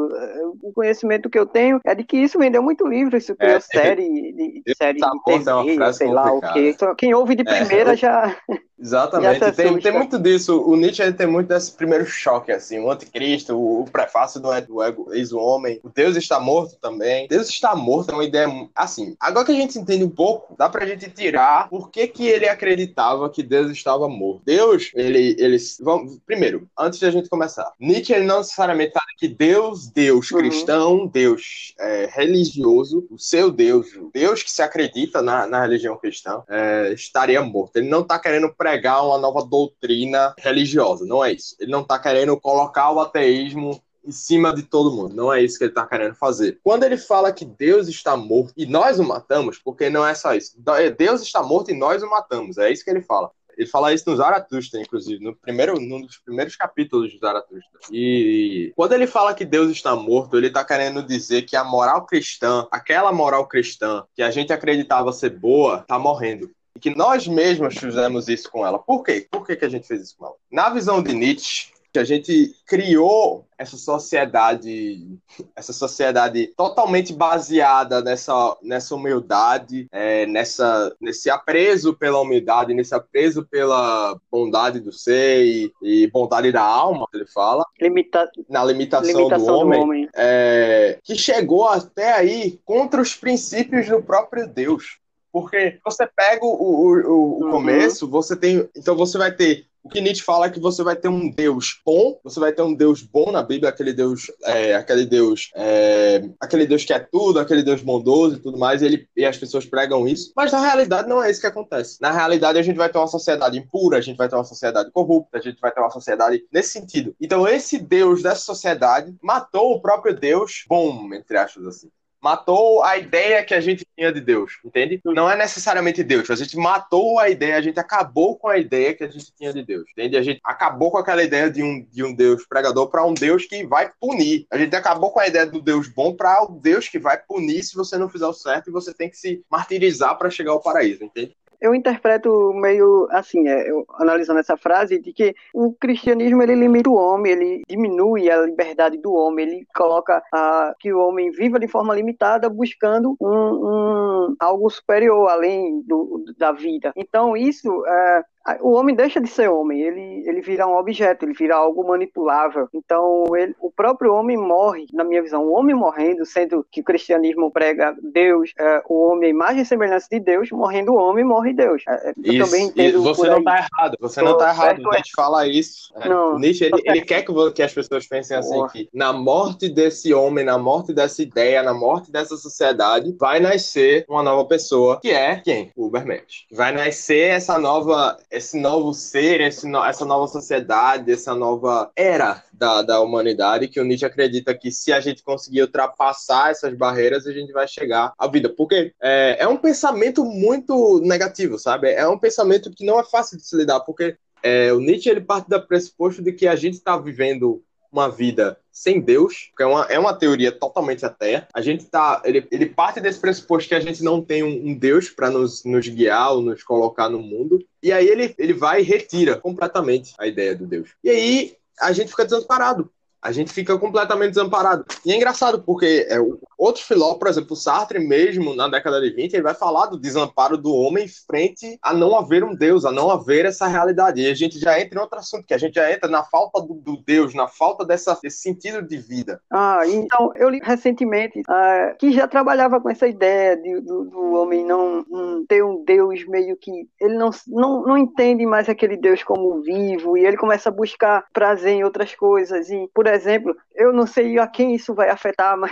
[0.61, 3.59] o conhecimento que eu tenho é de que isso vendeu muito livro, isso criou é,
[3.61, 6.75] série de, série de é frase sei lá o quê.
[6.97, 8.35] Quem ouve de primeira é, já.
[8.79, 9.39] Exatamente.
[9.39, 10.61] Já tem, tem muito disso.
[10.61, 12.79] O Nietzsche tem muito desse primeiro choque, assim.
[12.79, 15.79] O anticristo, o, prefácio do, do ego, ex-homem.
[15.83, 17.27] O Deus está morto também.
[17.27, 18.47] Deus está morto é uma ideia.
[18.75, 22.27] Assim, agora que a gente entende um pouco, dá pra gente tirar por que, que
[22.27, 24.41] ele acreditava que Deus estava morto.
[24.45, 25.35] Deus, ele.
[25.39, 29.87] ele vamos, primeiro, antes de a gente começar, Nietzsche ele não necessariamente fala que Deus,
[29.87, 30.39] Deus uhum.
[30.39, 36.43] cristão, Deus é, religioso, o seu Deus, Deus que se acredita na, na religião cristã,
[36.49, 37.77] é, estaria morto.
[37.77, 41.53] Ele não está querendo pregar uma nova doutrina religiosa, não é isso.
[41.59, 45.13] Ele não está querendo colocar o ateísmo em cima de todo mundo.
[45.13, 46.59] Não é isso que ele está querendo fazer.
[46.63, 50.33] Quando ele fala que Deus está morto e nós o matamos, porque não é só
[50.33, 50.55] isso.
[50.97, 52.57] Deus está morto e nós o matamos.
[52.57, 53.31] É isso que ele fala.
[53.57, 57.79] Ele fala isso no Zaratustra, inclusive, no primeiro, num dos primeiros capítulos de Zaratustra.
[57.91, 62.05] E quando ele fala que Deus está morto, ele está querendo dizer que a moral
[62.05, 66.49] cristã, aquela moral cristã que a gente acreditava ser boa, está morrendo.
[66.83, 68.77] Que nós mesmos fizemos isso com ela.
[68.77, 69.25] Por quê?
[69.31, 70.35] Por que, que a gente fez isso com ela?
[70.51, 75.17] Na visão de Nietzsche, que a gente criou essa sociedade,
[75.55, 83.45] essa sociedade totalmente baseada nessa, nessa humildade, é, nessa, nesse apreço pela humildade, nesse apreço
[83.45, 88.29] pela bondade do ser e, e bondade da alma, ele fala, Limita...
[88.49, 90.09] na limitação, limitação do homem, do homem.
[90.13, 95.01] É, que chegou até aí contra os princípios do próprio Deus.
[95.33, 97.51] Porque você pega o, o, o, uhum.
[97.51, 98.69] começo, você tem.
[98.77, 101.81] Então você vai ter o que Nietzsche fala é que você vai ter um Deus
[101.85, 106.23] bom, você vai ter um Deus bom na Bíblia, aquele Deus, é, aquele Deus, é,
[106.39, 109.37] aquele Deus que é tudo, aquele Deus bondoso e tudo mais, e, ele, e as
[109.37, 110.31] pessoas pregam isso.
[110.37, 111.97] Mas na realidade não é isso que acontece.
[111.99, 114.89] Na realidade a gente vai ter uma sociedade impura, a gente vai ter uma sociedade
[114.89, 117.13] corrupta, a gente vai ter uma sociedade nesse sentido.
[117.19, 121.89] Então esse Deus dessa sociedade matou o próprio Deus bom, entre aspas assim
[122.23, 125.01] matou a ideia que a gente tinha de Deus, entende?
[125.03, 128.93] Não é necessariamente Deus, a gente matou a ideia, a gente acabou com a ideia
[128.93, 130.15] que a gente tinha de Deus, entende?
[130.15, 133.45] A gente acabou com aquela ideia de um, de um Deus pregador para um Deus
[133.45, 134.47] que vai punir.
[134.49, 137.61] A gente acabou com a ideia do Deus bom para o Deus que vai punir
[137.61, 140.61] se você não fizer o certo e você tem que se martirizar para chegar ao
[140.61, 141.35] paraíso, entende?
[141.63, 146.89] Eu interpreto meio assim, é, eu, analisando essa frase, de que o cristianismo ele limita
[146.89, 151.57] o homem, ele diminui a liberdade do homem, ele coloca a, que o homem viva
[151.57, 156.91] de forma limitada, buscando um, um algo superior além do, da vida.
[156.97, 158.23] Então isso é,
[158.61, 162.67] o homem deixa de ser homem, ele, ele vira um objeto, ele vira algo manipulável.
[162.73, 166.83] Então, ele, o próprio homem morre, na minha visão, o homem morrendo, sendo que o
[166.83, 171.23] cristianismo prega Deus, é, o homem, a imagem e semelhança de Deus, morrendo o homem,
[171.23, 171.83] morre Deus.
[171.87, 173.01] É, é eu isso, também entendo.
[173.01, 174.75] Você não está errado, você Tô não está errado.
[174.75, 175.21] Certo, Nietzsche é.
[175.21, 175.93] fala isso.
[175.95, 178.69] É, não, Nietzsche, ele, ele quer que, que, as pessoas pensem assim, Porra.
[178.69, 184.05] que na morte desse homem, na morte dessa ideia, na morte dessa sociedade, vai nascer
[184.09, 185.71] uma nova pessoa, que é quem?
[185.77, 186.45] O Ubermensch.
[186.51, 192.43] Vai nascer essa nova esse novo ser, esse no, essa nova sociedade, essa nova era
[192.51, 197.27] da, da humanidade, que o Nietzsche acredita que se a gente conseguir ultrapassar essas barreiras,
[197.27, 198.49] a gente vai chegar à vida.
[198.49, 201.91] Porque é, é um pensamento muito negativo, sabe?
[201.91, 205.21] É um pensamento que não é fácil de se lidar, porque é, o Nietzsche ele
[205.21, 207.63] parte do pressuposto de que a gente está vivendo
[207.93, 211.47] uma vida sem Deus, que é uma, é uma teoria totalmente ateia.
[211.53, 212.21] A gente tá.
[212.25, 215.63] Ele, ele parte desse pressuposto que a gente não tem um, um Deus para nos,
[215.63, 217.63] nos guiar ou nos colocar no mundo.
[217.81, 220.89] E aí ele, ele vai e retira completamente a ideia do Deus.
[221.03, 222.91] E aí a gente fica desamparado
[223.23, 224.85] a gente fica completamente desamparado.
[225.05, 226.17] E é engraçado, porque é,
[226.57, 230.57] outros filósofos, por exemplo, Sartre mesmo, na década de 20, ele vai falar do desamparo
[230.57, 234.21] do homem frente a não haver um Deus, a não haver essa realidade.
[234.21, 236.61] E a gente já entra em outro assunto, que a gente já entra na falta
[236.61, 239.41] do, do Deus, na falta dessa, desse sentido de vida.
[239.49, 244.33] Ah, então, eu li recentemente uh, que já trabalhava com essa ideia de, do, do,
[244.33, 246.89] homem não um, ter um Deus meio que...
[246.99, 251.25] Ele não, não, não entende mais aquele Deus como vivo, e ele começa a buscar
[251.31, 252.69] prazer em outras coisas.
[252.69, 255.71] E, por exemplo, eu não sei a quem isso vai afetar, mas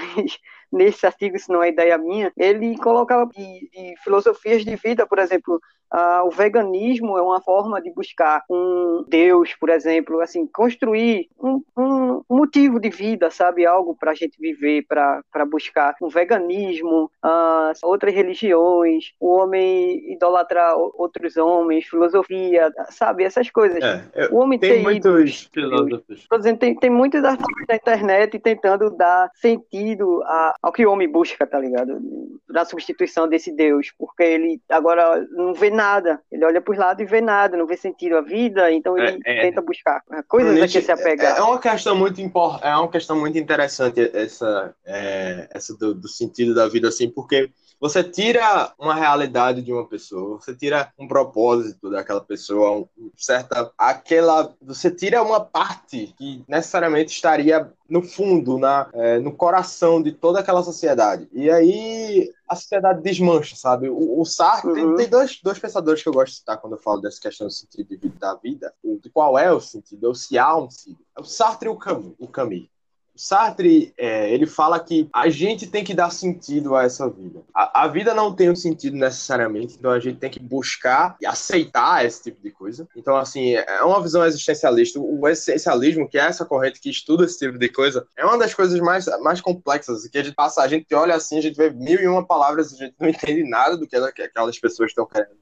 [0.72, 5.20] nesse artigo, isso não é ideia minha, ele colocava de, de filosofias de vida, por
[5.20, 5.60] exemplo,
[5.94, 11.62] Uh, o veganismo é uma forma de buscar um Deus, por exemplo, assim, construir um,
[11.78, 13.66] um motivo de vida, sabe?
[13.66, 20.78] Algo para a gente viver, para buscar um veganismo, uh, outras religiões, o homem idolatrar
[20.78, 23.26] outros homens, filosofia, sabe?
[23.26, 23.84] Essas coisas.
[23.84, 26.26] É, o homem tem muitos filósofos.
[26.30, 30.92] Por exemplo, tem, tem muitos artigos na internet tentando dar sentido a, ao que o
[30.92, 32.00] homem busca, tá ligado?
[32.48, 36.22] Da substituição desse Deus, porque ele agora não vê nada.
[36.32, 39.20] Ele olha para os lados e vê nada, não vê sentido a vida, então ele
[39.26, 39.42] é, é.
[39.42, 41.38] tenta buscar coisas a que se apegar.
[41.38, 46.08] É uma questão muito importante, é uma questão muito interessante essa, é, essa do, do
[46.08, 47.50] sentido da vida, assim, porque
[47.82, 53.74] você tira uma realidade de uma pessoa, você tira um propósito daquela pessoa, um, certa
[53.76, 60.12] aquela, você tira uma parte que necessariamente estaria no fundo, na, é, no coração de
[60.12, 61.28] toda aquela sociedade.
[61.34, 63.90] E aí a sociedade desmancha, sabe?
[63.90, 64.76] O, o Sartre uhum.
[64.76, 67.48] tem, tem, dois, dois pensadores que eu gosto de citar quando eu falo dessa questão
[67.48, 70.70] do sentido de vida da vida, de qual é o sentido, ou se há um
[70.70, 71.04] sentido.
[71.18, 72.14] É o Sartre e o Camus.
[72.20, 72.70] O Camus.
[73.16, 77.42] Sartre, é, ele fala que a gente tem que dar sentido a essa vida.
[77.54, 81.26] A, a, vida não tem um sentido necessariamente, então a gente tem que buscar e
[81.26, 82.88] aceitar esse tipo de coisa.
[82.96, 85.00] Então, assim, é uma visão existencialista.
[85.00, 88.54] O existencialismo, que é essa corrente que estuda esse tipo de coisa, é uma das
[88.54, 91.70] coisas mais, mais complexas, que a gente passa, a gente olha assim, a gente vê
[91.70, 95.42] mil e uma palavras, a gente não entende nada do que aquelas pessoas estão querendo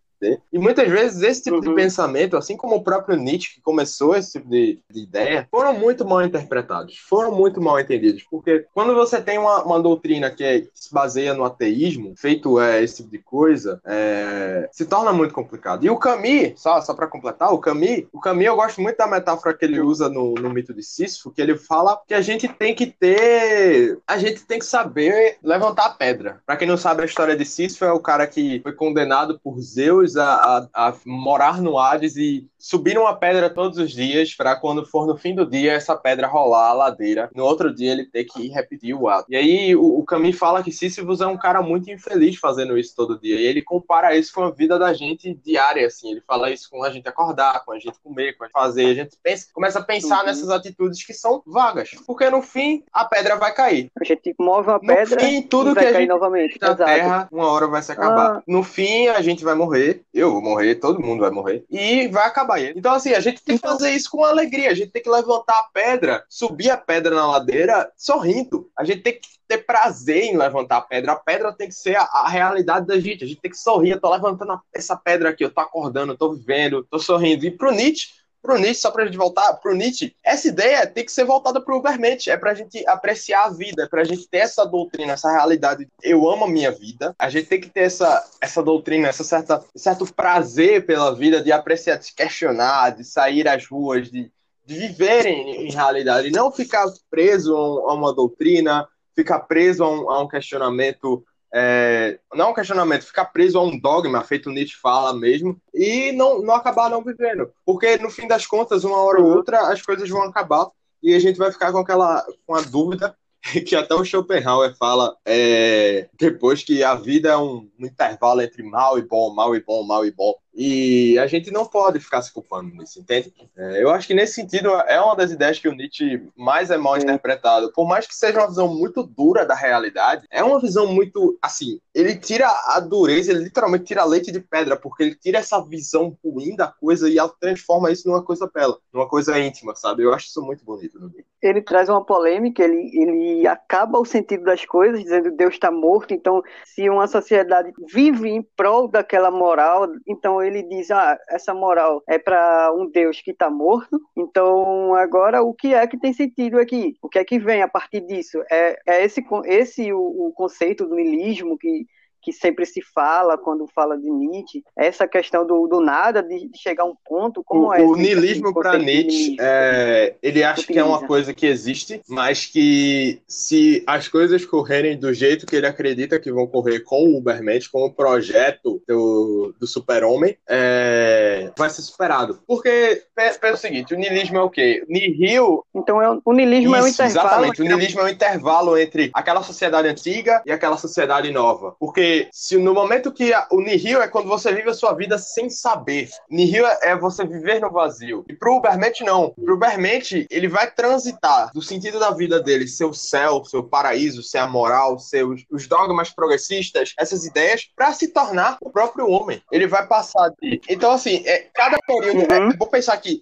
[0.51, 1.61] e muitas vezes esse tipo uhum.
[1.61, 5.73] de pensamento, assim como o próprio Nietzsche, que começou esse tipo de, de, ideia, foram
[5.73, 8.23] muito mal interpretados, foram muito mal entendidos.
[8.29, 12.59] Porque quando você tem uma, uma doutrina que, é, que, se baseia no ateísmo, feito
[12.59, 15.85] é, esse tipo de coisa, é, se torna muito complicado.
[15.85, 19.07] E o Camus, só, só para completar, o Camus, o Camus eu gosto muito da
[19.07, 22.47] metáfora que ele usa no, no mito de Sísifo, que ele fala que a gente
[22.47, 26.41] tem que ter, a gente tem que saber levantar a pedra.
[26.45, 29.59] Para quem não sabe a história de Sísifo, é o cara que foi condenado por
[29.59, 34.85] Zeus a, a, morar no Hades e subir uma pedra todos os dias para quando
[34.85, 37.29] for no fim do dia essa pedra rolar a ladeira.
[37.33, 39.31] No outro dia ele ter que repetir o ato.
[39.31, 42.93] E aí o, o Camus fala que Sísifos é um cara muito infeliz fazendo isso
[42.95, 43.39] todo dia.
[43.39, 46.11] E ele compara isso com a vida da gente diária, assim.
[46.11, 48.85] Ele fala isso com a gente acordar, com a gente comer, com a gente fazer.
[48.87, 50.25] A gente pensa, começa a pensar uhum.
[50.25, 51.91] nessas atitudes que são vagas.
[52.05, 53.89] Porque no fim a pedra vai cair.
[53.99, 56.57] A gente move a pedra no fim, tudo que a gente novamente.
[56.59, 58.37] na Terra, uma hora vai se acabar.
[58.37, 58.43] Ah.
[58.45, 60.03] No fim a gente vai morrer.
[60.19, 61.65] Eu vou morrer, todo mundo vai morrer.
[61.69, 64.71] E vai acabar então, assim, a gente tem que fazer isso com alegria.
[64.71, 68.69] A gente tem que levantar a pedra, subir a pedra na ladeira sorrindo.
[68.77, 71.13] A gente tem que ter prazer em levantar a pedra.
[71.13, 73.23] A pedra tem que ser a, a realidade da gente.
[73.23, 73.91] A gente tem que sorrir.
[73.91, 77.45] Eu tô levantando essa pedra aqui, eu tô acordando, eu tô vivendo, tô sorrindo.
[77.45, 78.09] E pro Nietzsche,
[78.41, 81.81] pro Nietzsche, só pra gente voltar, pro Nietzsche, essa ideia tem que ser voltada pro
[81.81, 85.87] Vermente, é pra gente apreciar a vida, é pra gente ter essa doutrina, essa realidade,
[86.03, 89.63] eu amo a minha vida, a gente tem que ter essa, essa doutrina, essa certa,
[89.75, 94.31] certo prazer pela vida, de apreciar, de se questionar, de sair às ruas, de,
[94.65, 100.21] de viver em, realidade, não ficar preso a uma doutrina, ficar preso a um, a
[100.21, 101.23] um questionamento
[101.53, 106.11] é, não é um questionamento, ficar preso a um dogma, feito Nietzsche fala mesmo, e
[106.11, 107.51] não, não acabar não vivendo.
[107.65, 109.35] Porque no fim das contas, uma hora ou uhum.
[109.35, 110.67] outra, as coisas vão acabar
[111.01, 113.15] e a gente vai ficar com aquela com a dúvida
[113.65, 118.61] que até o Schopenhauer fala é, depois que a vida é um, um, intervalo entre
[118.63, 120.35] mal e bom, mal e bom, mal e bom.
[120.61, 123.33] E a gente não pode ficar se culpando nisso, entende?
[123.55, 126.77] É, eu acho que nesse sentido é uma das ideias que o Nietzsche mais é
[126.77, 127.03] mal Sim.
[127.03, 127.71] interpretado.
[127.71, 131.79] Por mais que seja uma visão muito dura da realidade, é uma visão muito, assim,
[131.95, 136.17] ele tira a dureza, ele literalmente tira leite de pedra, porque ele tira essa visão
[136.21, 140.03] ruim da coisa e transforma isso numa coisa bela, numa coisa íntima, sabe?
[140.03, 141.23] Eu acho isso muito bonito no livro.
[141.41, 146.13] Ele traz uma polêmica, ele, ele acaba o sentido das coisas, dizendo Deus está morto,
[146.13, 152.03] então se uma sociedade vive em prol daquela moral, então ele diz, ah, essa moral
[152.07, 156.59] é para um Deus que está morto, então agora o que é que tem sentido
[156.59, 156.95] aqui?
[157.01, 158.43] O que é que vem a partir disso?
[158.51, 161.85] É, é esse, esse o, o conceito do niilismo que
[162.21, 166.83] que sempre se fala quando fala de Nietzsche, essa questão do, do nada, de, chegar
[166.83, 167.81] a um ponto, como o, é?
[167.81, 173.21] O niilismo para Nietzsche, é, ele acha que é uma coisa que existe, mas que
[173.27, 177.69] se as coisas correrem do jeito que ele acredita que vão correr com o Ubermensch,
[177.69, 182.39] com o projeto do, do super-homem, é, vai ser superado.
[182.47, 184.83] Porque, pensa o seguinte, o niilismo é o quê?
[184.87, 185.63] Nihil...
[185.73, 187.27] Então, é, o niilismo Isso, é um intervalo...
[187.27, 191.75] Exatamente, o niilismo é um intervalo entre aquela sociedade antiga e aquela sociedade nova.
[191.79, 195.17] Porque se no momento que a, o nihil é quando você vive a sua vida
[195.17, 196.09] sem saber.
[196.29, 198.25] Nihil é, é você viver no vazio.
[198.27, 199.31] E pro Ubermente não.
[199.31, 204.39] Pro Ubermente, ele vai transitar do sentido da vida dele, seu céu, seu paraíso, ser
[204.39, 209.41] a moral, seus os dogmas progressistas, essas ideias, para se tornar o próprio homem.
[209.51, 210.61] Ele vai passar de.
[210.69, 212.19] Então, assim, é, cada período.
[212.19, 212.49] Uhum.
[212.51, 213.21] É, vou pensar aqui,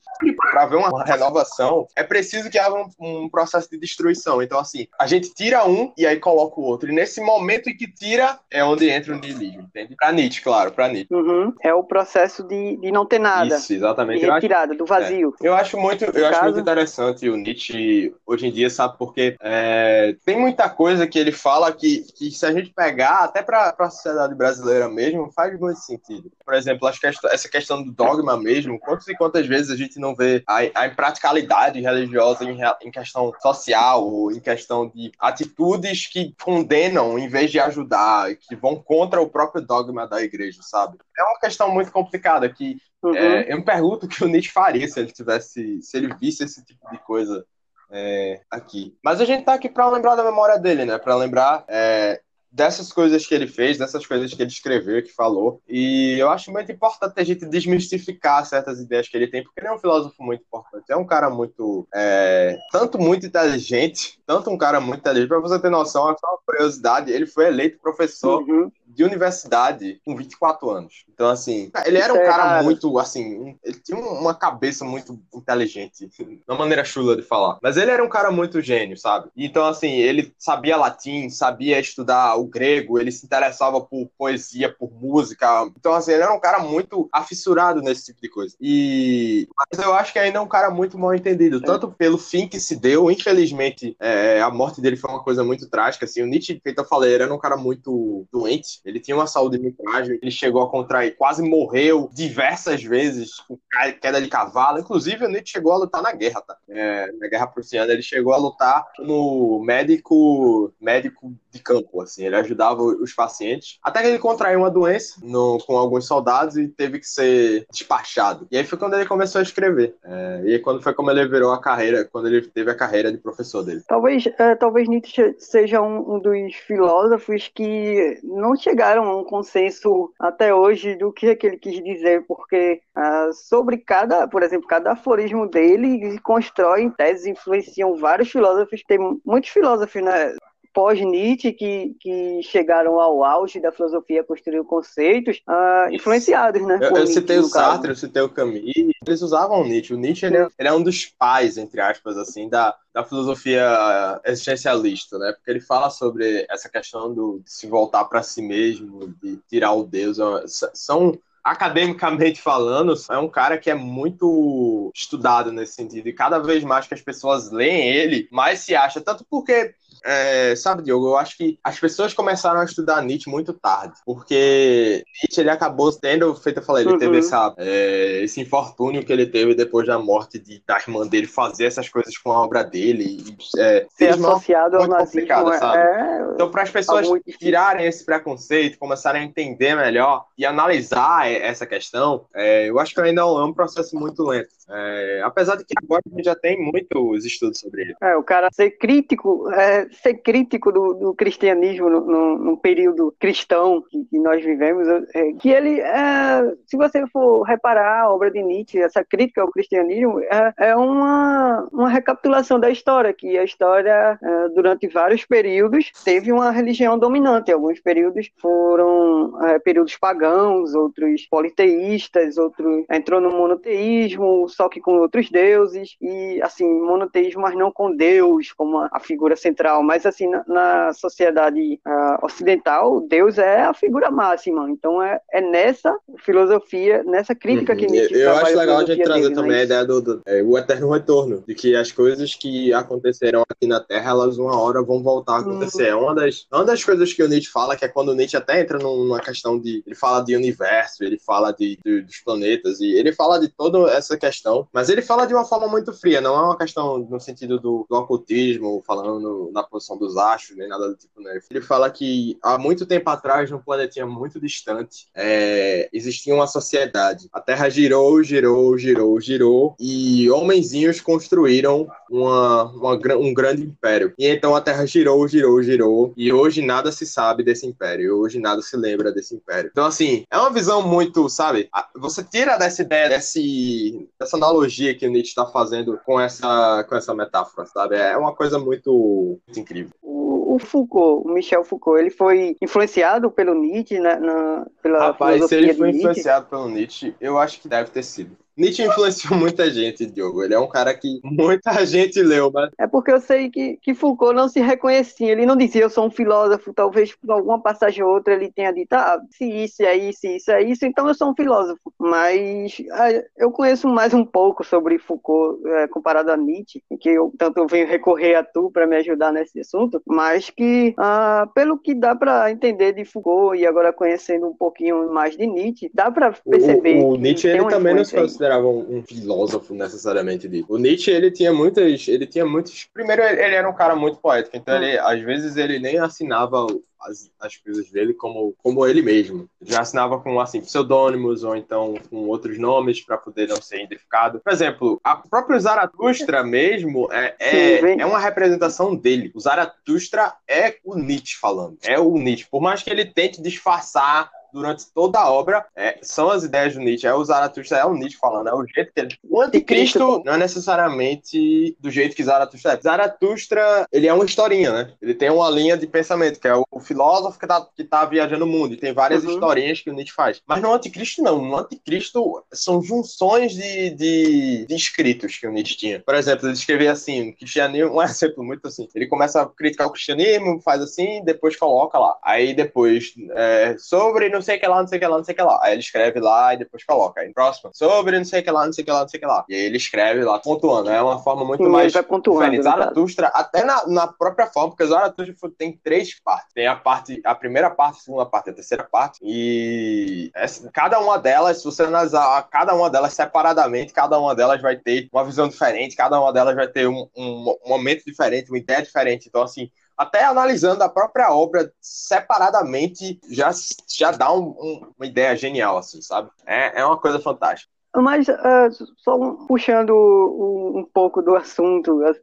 [0.52, 4.42] para ver uma renovação, é preciso que haja um, um processo de destruição.
[4.42, 6.90] Então, assim, a gente tira um e aí coloca o outro.
[6.90, 9.96] E nesse momento em que tira, é onde onde entra o niilismo, entende?
[9.96, 11.14] Pra Nietzsche, claro, pra Nietzsche.
[11.14, 11.54] Uhum.
[11.62, 13.56] É o processo de, de não ter nada.
[13.56, 14.22] Isso, exatamente.
[14.22, 15.34] De retirada, acho, do vazio.
[15.42, 15.48] É.
[15.48, 16.26] Eu acho muito, eu caso...
[16.26, 18.98] acho muito interessante o Nietzsche hoje em dia, sabe?
[18.98, 23.42] Porque é, tem muita coisa que ele fala que, que se a gente pegar, até
[23.42, 26.32] pra, pra sociedade brasileira mesmo, faz muito sentido.
[26.46, 30.00] Por exemplo, acho que essa questão do dogma mesmo, quantas e quantas vezes a gente
[30.00, 36.08] não vê a, a impraticalidade religiosa em, em questão social, ou em questão de atitudes
[36.08, 40.98] que condenam em vez de ajudar, que vão contra o próprio dogma da igreja, sabe?
[41.18, 43.16] É uma questão muito complicada que uhum.
[43.16, 46.44] é, eu me pergunto o que o Nietzsche faria se ele tivesse, se ele visse
[46.44, 47.46] esse tipo de coisa
[47.90, 48.98] é, aqui.
[49.04, 50.98] Mas a gente tá aqui para lembrar da memória dele, né?
[50.98, 55.62] Para lembrar é, dessas coisas que ele fez, dessas coisas que ele escreveu, que falou.
[55.68, 59.68] E eu acho muito importante a gente desmistificar certas ideias que ele tem, porque ele
[59.68, 60.86] é um filósofo muito importante.
[60.90, 61.88] É um cara muito.
[61.94, 65.30] É, tanto muito inteligente, tanto um cara muito inteligente.
[65.30, 70.02] Para você ter noção, é só uma curiosidade: ele foi eleito professor uhum de universidade
[70.04, 71.06] com 24 anos.
[71.14, 76.10] Então, assim, ele era um cara muito, assim, ele tinha uma cabeça muito inteligente,
[76.50, 77.60] uma maneira chula de falar.
[77.62, 79.30] Mas ele era um cara muito gênio, sabe?
[79.38, 84.92] Então, assim, ele sabia latim, sabia estudar o grego, ele se interessava por poesia, por
[84.92, 85.70] música.
[85.78, 88.56] Então, assim, ele era um cara muito afissurado nesse tipo de coisa.
[88.60, 89.48] E.
[89.72, 92.60] Mas eu acho que ainda é um cara muito mal entendido, tanto pelo fim que
[92.60, 96.22] se deu, infelizmente, é, a morte dele foi uma coisa muito trágica, assim.
[96.22, 99.82] O Nietzsche, feito eu falei, era um cara muito doente, ele tinha uma saúde muito
[99.84, 103.58] frágil, ele chegou a contrair, quase morreu diversas vezes com
[104.02, 104.80] queda de cavalo.
[104.80, 106.58] Inclusive, o Nietzsche chegou a lutar na guerra, tá?
[106.70, 112.24] É, na Guerra Prussiana, ele chegou a lutar no médico, médico de campo, assim.
[112.28, 113.80] Ele ajudava os pacientes.
[113.84, 118.48] Até que ele contraiu uma doença no, com alguns soldados e teve que ser despachado.
[118.52, 119.96] E aí foi quando ele começou a escrever.
[120.04, 123.18] É, e quando foi como ele virou a carreira, quando ele teve a carreira de
[123.18, 123.82] professor dele.
[123.88, 130.54] Talvez, é, talvez Nietzsche seja um, dos filósofos que não chegaram a um consenso até
[130.54, 134.94] hoje do que, é que ele quis dizer, porque ah, sobre cada, por exemplo, cada
[134.94, 140.36] aforismo dele constrói em teses, influenciam vários filósofos, tem muitos filósofos, né?
[140.78, 146.78] pós-Nietzsche que, que chegaram ao auge da filosofia, construíram conceitos uh, influenciados, né?
[146.80, 148.62] Eu, eu citei o Sartre, eu citei o Camus,
[149.08, 149.96] eles usavam o Nietzsche.
[149.96, 154.22] O Nietzsche ele é, ele é, um dos pais, entre aspas, assim, da, da filosofia
[154.24, 155.34] existencialista, né?
[155.34, 159.74] Porque ele fala sobre essa questão do, de se voltar para si mesmo, de tirar
[159.74, 160.20] o Deus.
[160.20, 160.44] É
[160.76, 166.10] são academicamente falando, é um cara que é muito estudado nesse sentido.
[166.10, 169.00] E cada vez mais que as pessoas leem ele, mais se acha.
[169.00, 173.54] Tanto porque é, sabe, Diogo, eu acho que as pessoas começaram a estudar Nietzsche muito
[173.54, 177.00] tarde, porque Nietzsche ele acabou tendo, feito eu falei, ele uhum.
[177.00, 181.28] teve essa, é, esse infortúnio que ele teve depois da morte de, da irmã dele
[181.28, 183.24] fazer essas coisas com a obra dele.
[183.28, 186.28] E, é, Ser associado ao nazismo é...
[186.34, 187.08] Então, para as pessoas
[187.40, 192.94] tirarem esse preconceito, começarem a entender melhor e analisar entender essa questão, é, eu acho
[192.94, 194.58] que ainda é um processo muito lento.
[194.70, 197.96] É, apesar de que agora a gente já tem muitos estudos sobre ele.
[198.02, 204.04] É, o cara ser crítico, é, ser crítico do, do cristianismo no, período cristão que,
[204.06, 208.80] que nós vivemos, é, que ele, é, se você for reparar a obra de Nietzsche,
[208.80, 214.50] essa crítica ao cristianismo, é, é uma, uma recapitulação da história, que a história, é,
[214.50, 217.52] durante vários períodos, teve uma religião dominante.
[217.52, 225.30] Alguns períodos foram períodos pagãos, outros politeístas, outros entrou no monoteísmo, só que com outros
[225.30, 230.44] deuses, e assim, monoteísmo, mas não com Deus como a figura central, mas assim, na,
[230.48, 237.36] na sociedade uh, ocidental, Deus é a figura máxima, então é, é nessa filosofia, nessa
[237.36, 237.80] crítica uhum.
[237.80, 239.62] que Nietzsche Eu, acho legal a gente trazer dele, também mas...
[239.62, 243.68] a ideia do, do é, o eterno retorno, de que as coisas que aconteceram aqui
[243.68, 245.94] na Terra, elas uma hora vão voltar a acontecer.
[245.94, 246.00] Uhum.
[246.00, 248.38] É uma das, uma das coisas que o Nietzsche fala, que é quando o Nietzsche
[248.38, 252.80] até entra numa questão de, ele fala de universo, ele fala de, de dos planetas,
[252.80, 256.22] e ele fala de toda essa questão mas ele fala de uma forma muito fria,
[256.22, 260.68] não é uma questão no sentido do, do ocultismo, falando na posição dos astros, nem
[260.68, 261.40] nada do tipo, né?
[261.50, 267.28] Ele fala que há muito tempo atrás, num planetinha muito distante, é, existia uma sociedade.
[267.32, 274.14] A Terra girou, girou, girou, girou, e homenzinhos construíram uma, uma, um grande império.
[274.18, 278.40] E então a Terra girou, girou, girou, e hoje nada se sabe desse império, hoje
[278.40, 279.70] nada se lembra desse império.
[279.72, 281.70] Então, assim, é uma visão muito, sabe?
[281.96, 286.96] Você tira dessa ideia, desse, dessa analogia que o Nietzsche está fazendo com essa, com
[286.96, 287.96] essa metáfora, sabe?
[287.96, 289.92] É uma coisa muito, muito incrível.
[290.02, 295.46] O, o, Foucault, o Michel Foucault, ele foi influenciado pelo Nietzsche, né, na, pela Rapaz,
[295.46, 298.36] se ele foi influenciado pelo Nietzsche, eu acho que deve ter sido.
[298.58, 300.44] Nietzsche influenciou muita gente, Diogo.
[300.44, 302.72] Ele é um cara que muita gente leu, mas.
[302.78, 305.32] É porque eu sei que, que Foucault não se reconhecia.
[305.32, 308.72] Ele não dizia eu sou um filósofo, talvez por alguma passagem ou outra ele tenha
[308.72, 311.94] dito, ah, se isso é isso, se isso é isso, então eu sou um filósofo.
[312.00, 317.32] Mas ah, eu conheço mais um pouco sobre Foucault é, comparado a Nietzsche, que eu
[317.38, 321.78] tanto eu venho recorrer a tu para me ajudar nesse assunto, mas que, ah, pelo
[321.78, 326.10] que dá para entender de Foucault e agora conhecendo um pouquinho mais de Nietzsche, dá
[326.10, 327.04] para perceber.
[327.04, 330.74] O, o Nietzsche ele também não se considera considerava um, um, filósofo necessariamente dito.
[330.74, 334.56] O Nietzsche, ele tinha muitas, ele tinha muitos, primeiro ele era um cara muito poético,
[334.56, 336.66] então ele, às vezes ele nem assinava
[337.02, 339.48] as, as coisas dele como, como ele mesmo.
[339.62, 344.40] Já assinava com assim pseudônimos ou então com outros nomes para poder não ser identificado.
[344.40, 349.32] Por exemplo, a próprio Zaratustra mesmo é, é, é uma representação dele.
[349.36, 351.78] O Zaratustra é o Nietzsche falando.
[351.84, 352.48] É o Nietzsche.
[352.50, 356.80] Por mais que ele tente disfarçar durante toda a obra é, são as ideias do
[356.80, 357.08] Nietzsche.
[357.08, 359.16] É o Zaratustra, é o Nietzsche falando, é o jeito que ele.
[359.30, 362.82] O anticristo não é necessariamente do jeito que Zaratustra é.
[362.82, 364.94] Zaratustra, ele é uma historinha, né?
[365.02, 368.46] Ele tem uma linha de pensamento, que é o filósofo que tá, que tá viajando
[368.46, 368.74] o mundo.
[368.74, 369.34] E tem várias uhum.
[369.34, 370.42] historinhas que o Nietzsche faz.
[370.46, 371.42] Mas no anticristo, não.
[371.44, 376.00] No anticristo, são junções de, de, de escritos que o Nietzsche tinha.
[376.00, 378.88] Por exemplo, ele escrevia assim, o cristianismo, um exemplo muito assim.
[378.96, 382.18] Ele começa a criticar o cristianismo, faz assim, depois coloca lá.
[382.24, 385.24] Aí depois, é, sobre não sei o que lá, não sei o que lá, não
[385.24, 385.60] sei o que lá.
[385.62, 387.22] Aí ele escreve lá e depois coloca.
[387.22, 389.18] Aí próximo, sobre não sei o que lá, não sei o que lá, não sei
[389.18, 389.46] o que lá.
[389.50, 390.90] E aí ele escreve lá, pontuando.
[390.90, 394.86] É uma forma muito Sim, mais vai pontuando, Zaratustra, até na, na própria forma, porque
[394.86, 396.54] Zaratustra tem três partes.
[396.54, 399.20] Tem a parte, a primeira parte, a segunda parte, a terceira parte.
[399.22, 404.62] E essa, cada uma delas, se você analisar cada uma delas separadamente, cada uma delas
[404.62, 408.50] vai ter uma visão diferente, cada uma delas vai ter um, um, um momento diferente,
[408.50, 409.28] uma ideia diferente.
[409.28, 413.52] Então, assim, até analisando a própria obra separadamente, já,
[413.88, 416.30] já dá um, um, uma ideia genial, assim, sabe?
[416.46, 417.77] É, é uma coisa fantástica.
[418.02, 419.18] Mas, uh, só
[419.48, 422.14] puxando um, um, pouco do assunto, uh,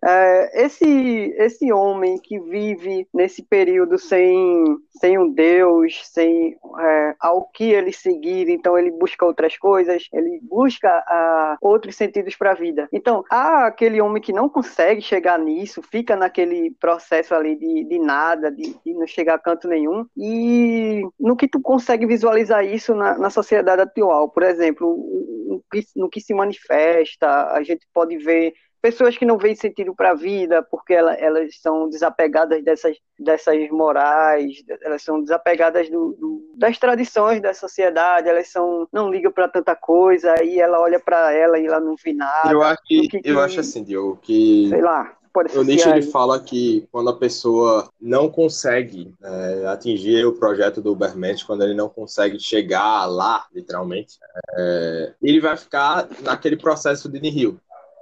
[0.53, 4.65] esse, esse homem que vive nesse período sem,
[5.01, 10.39] sem um Deus, sem uh, ao que ele seguir, então ele busca outras coisas, ele
[10.43, 12.89] busca uh, outros sentidos para a vida.
[12.93, 17.99] Então, há aquele homem que não consegue chegar nisso, fica naquele processo ali de, de
[17.99, 22.95] nada, de, de não chegar a canto nenhum, e no que tu consegue visualizar isso
[22.95, 28.55] na, na sociedade atual, por exemplo, que, no que se manifesta, a gente pode ver
[28.85, 33.71] pessoas que não veem sentido para a vida porque ela, elas são desapegadas dessas, dessas
[33.71, 39.49] morais, elas são desapegadas do, do, das tradições da sociedade, elas são não ligam para
[39.49, 42.53] tanta coisa e ela olha para ela e ela não vê nada.
[42.53, 46.03] Eu acho, que, que, eu acho assim, Diogo, que sei lá pode O Nietzsche ele
[46.03, 51.75] fala que quando a pessoa não consegue é, atingir o projeto do Ubermensch, quando ele
[51.75, 54.19] não consegue chegar lá, literalmente,
[54.57, 57.59] é, ele vai ficar naquele processo de nihil.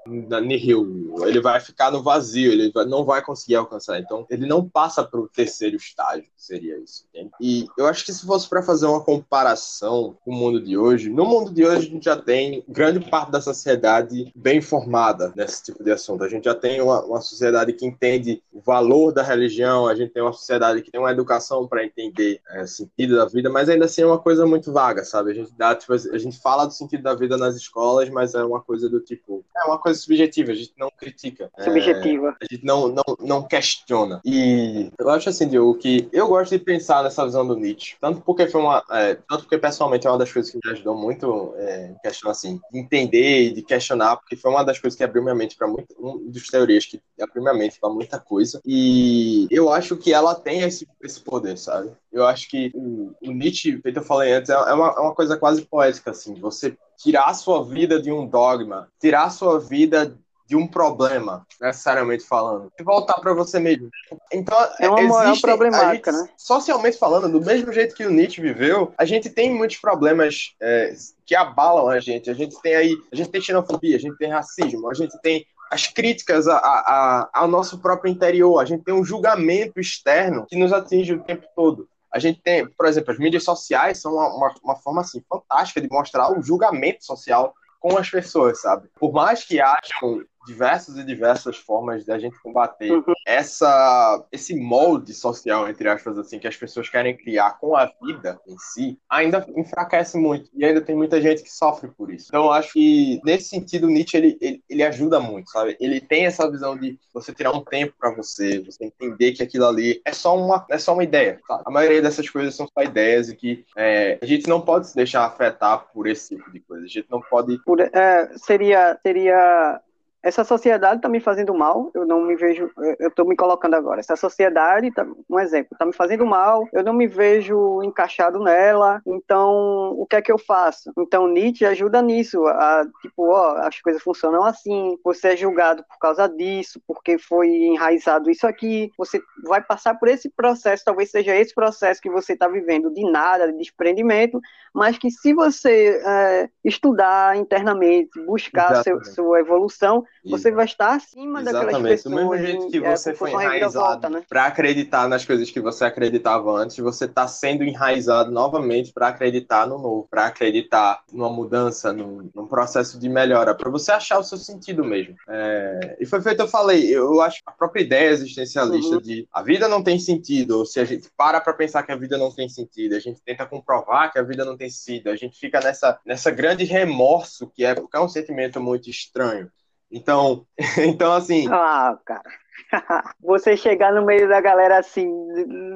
[0.07, 3.99] Nihil, ele vai ficar no vazio, ele não vai conseguir alcançar.
[3.99, 7.05] Então, ele não passa para o terceiro estágio, seria isso.
[7.11, 7.31] Entende?
[7.41, 11.09] E eu acho que se fosse para fazer uma comparação com o mundo de hoje,
[11.09, 15.63] no mundo de hoje a gente já tem grande parte da sociedade bem formada nesse
[15.65, 16.25] tipo de assunto.
[16.25, 20.13] A gente já tem uma, uma sociedade que entende o valor da religião, a gente
[20.13, 23.85] tem uma sociedade que tem uma educação para entender é, sentido da vida, mas ainda
[23.85, 25.31] assim é uma coisa muito vaga, sabe?
[25.31, 28.43] A gente dá, tipo, a gente fala do sentido da vida nas escolas, mas é
[28.45, 31.51] uma coisa do tipo, é uma coisa subjetiva, a gente não critica.
[31.57, 32.37] É, subjetiva.
[32.41, 34.21] É, a gente não, não, não questiona.
[34.25, 38.21] E eu acho assim, Diogo, que eu gosto de pensar nessa visão do Nietzsche, tanto
[38.21, 41.55] porque foi uma, é, tanto porque pessoalmente é uma das coisas que me ajudou muito
[41.57, 45.23] é, questão assim, de entender e de questionar, porque foi uma das coisas que abriu
[45.23, 48.61] minha mente para muito, um dos teorias que abriu minha mente para muita coisa.
[48.65, 51.93] E eu acho que ela tem esse, esse poder, sabe?
[52.13, 55.15] Eu acho que o, o Nietzsche, feito eu falei antes, é, é uma, é uma
[55.15, 59.59] coisa quase poética, assim, você tirar a sua vida de um dogma, tirar a sua
[59.59, 60.17] vida
[60.47, 63.89] de um problema, necessariamente falando, e voltar para você mesmo.
[64.31, 66.29] Então, é uma moral problemática, gente, né?
[66.37, 70.95] Socialmente falando, do mesmo jeito que o Nietzsche viveu, a gente tem muitos problemas é,
[71.25, 72.29] que abalam a gente.
[72.29, 75.47] A gente tem aí, a gente tem xenofobia, a gente tem racismo, a gente tem
[75.71, 80.55] as críticas a, a, ao nosso próprio interior, a gente tem um julgamento externo que
[80.55, 81.89] nos atinge o tempo todo.
[82.13, 85.81] A gente tem, por exemplo, as mídias sociais são uma, uma, uma forma assim fantástica
[85.81, 88.89] de mostrar o julgamento social com as pessoas, sabe?
[88.99, 93.15] Por mais que hajam diversas e diversas formas de a gente combater uhum.
[93.27, 98.41] essa esse molde social entre aspas assim que as pessoas querem criar com a vida
[98.47, 102.45] em si ainda enfraquece muito e ainda tem muita gente que sofre por isso então
[102.45, 106.51] eu acho que nesse sentido Nietzsche ele, ele, ele ajuda muito sabe ele tem essa
[106.51, 110.37] visão de você tirar um tempo para você você entender que aquilo ali é só
[110.37, 111.63] uma é só uma ideia tá?
[111.65, 114.97] a maioria dessas coisas são só ideias e que é, a gente não pode se
[114.97, 119.81] deixar afetar por esse tipo de coisa a gente não pode por, é, seria seria
[120.23, 123.99] essa sociedade está me fazendo mal, eu não me vejo, eu estou me colocando agora,
[123.99, 129.03] essa sociedade, tá, um exemplo, está me fazendo mal, eu não me vejo encaixado nela,
[129.05, 130.93] então o que é que eu faço?
[130.97, 135.99] Então Nietzsche ajuda nisso, a, tipo, ó, as coisas funcionam assim, você é julgado por
[135.99, 141.35] causa disso, porque foi enraizado isso aqui, você vai passar por esse processo, talvez seja
[141.35, 144.41] esse processo que você está vivendo de nada, de desprendimento,
[144.73, 151.41] mas que se você é, estudar internamente, buscar seu, sua evolução, você vai estar acima
[151.41, 151.73] Exatamente.
[151.73, 152.15] daquelas pessoas.
[152.15, 154.23] Do mesmo jeito que é, você foi enraizado né?
[154.29, 159.67] para acreditar nas coisas que você acreditava antes, você está sendo enraizado novamente para acreditar
[159.67, 164.25] no novo, para acreditar numa mudança, num, num, processo de melhora, para você achar o
[164.25, 165.17] seu sentido mesmo.
[165.29, 165.97] É...
[166.01, 169.01] E foi feito, eu falei, eu acho a própria ideia existencialista uhum.
[169.01, 171.97] de a vida não tem sentido, ou se a gente para para pensar que a
[171.97, 175.17] vida não tem sentido, a gente tenta comprovar que a vida não tem sentido, a
[175.17, 179.51] gente fica nessa, nessa grande remorso que é, porque é um sentimento muito estranho.
[179.93, 180.47] Então,
[180.79, 181.47] então assim.
[181.49, 182.42] Ah, cara.
[183.23, 185.09] você chegar no meio da galera assim,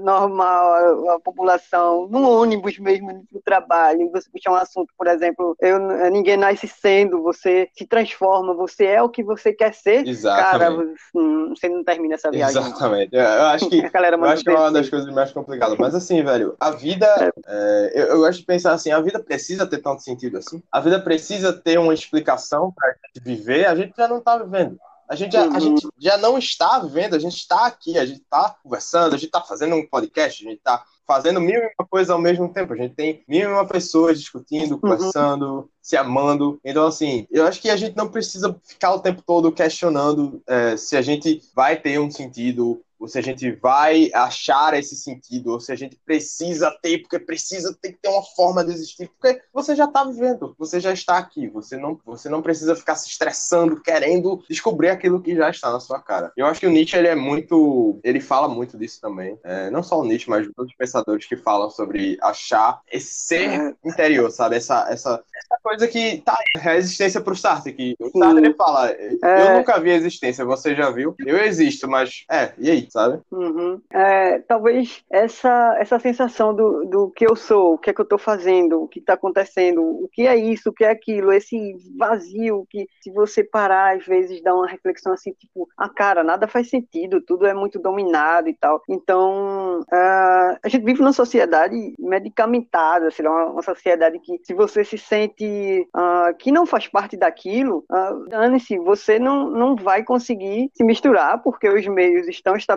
[0.03, 5.79] normal, a, população, no ônibus mesmo, no trabalho, você puxar um assunto, por exemplo, eu,
[6.11, 10.97] ninguém nasce sendo, você se transforma, você é o que você quer ser, Exatamente.
[11.13, 12.63] cara, você não termina essa viagem.
[12.63, 13.15] Exatamente.
[13.15, 15.77] Eu acho que, eu acho que é uma das coisas mais complicadas.
[15.79, 17.31] Mas assim, velho, a vida, é.
[17.47, 20.63] É, eu, eu gosto de pensar assim, a vida precisa ter tanto sentido assim?
[20.71, 24.79] A vida precisa ter uma explicação pra gente viver, a gente já não tá vivendo.
[25.09, 25.57] A gente, já, uhum.
[25.57, 29.17] a gente já não está vendo, a gente está aqui, a gente está conversando, a
[29.17, 32.53] gente está fazendo um podcast, a gente está fazendo mil e uma coisas ao mesmo
[32.53, 32.73] tempo.
[32.73, 34.81] A gente tem mil e uma pessoas discutindo, uhum.
[34.81, 35.69] conversando, uhum.
[35.81, 36.61] se amando.
[36.65, 40.77] Então, assim, eu acho que a gente não precisa ficar o tempo todo questionando é,
[40.77, 45.53] se a gente vai ter um sentido ou se a gente vai achar esse sentido,
[45.53, 49.09] ou se a gente precisa ter, porque precisa ter que ter uma forma de existir,
[49.09, 52.95] porque você já está vivendo, você já está aqui, você não, você não precisa ficar
[52.97, 56.33] se estressando, querendo descobrir aquilo que já está na sua cara.
[56.37, 59.83] Eu acho que o Nietzsche ele é muito, ele fala muito disso também, é, não
[59.83, 64.57] só o Nietzsche, mas todos os pensadores que falam sobre achar esse ser interior, sabe,
[64.57, 68.55] essa, essa, essa coisa que tá aí, a existência para o Sartre, que o Sartre
[68.55, 69.11] fala, é...
[69.23, 71.15] eu nunca vi a existência, você já viu?
[71.19, 72.86] Eu existo, mas é, e aí?
[72.91, 73.21] Sabe?
[73.31, 73.81] Uhum.
[73.91, 78.05] É, talvez essa, essa sensação do, do que eu sou, o que é que eu
[78.05, 81.77] estou fazendo, o que está acontecendo, o que é isso, o que é aquilo, esse
[81.99, 86.47] vazio que se você parar, às vezes dá uma reflexão assim, tipo, ah, cara, nada
[86.47, 88.83] faz sentido, tudo é muito dominado e tal.
[88.89, 94.55] Então, uh, a gente vive numa sociedade medicamentada, sei lá, uma, uma sociedade que se
[94.55, 100.03] você se sente uh, que não faz parte daquilo, uh, dane-se, você não, não vai
[100.03, 102.76] conseguir se misturar, porque os meios estão estabelecidos,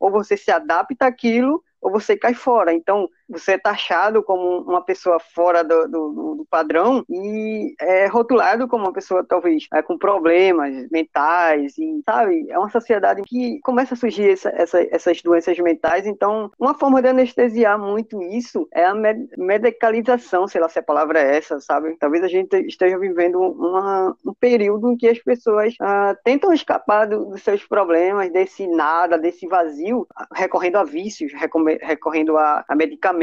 [0.00, 2.72] ou você se adapta àquilo, ou você cai fora.
[2.72, 8.68] Então, você é taxado como uma pessoa fora do, do, do padrão e é rotulado
[8.68, 13.94] como uma pessoa talvez é, com problemas mentais e sabe é uma sociedade que começa
[13.94, 16.06] a surgir essa, essa, essas doenças mentais.
[16.06, 20.82] Então uma forma de anestesiar muito isso é a med medicalização sei lá se a
[20.82, 21.96] palavra é essa sabe?
[21.98, 27.06] Talvez a gente esteja vivendo uma, um período em que as pessoas uh, tentam escapar
[27.06, 31.32] do, dos seus problemas desse nada desse vazio recorrendo a vícios
[31.82, 33.15] recorrendo a, a medicamentos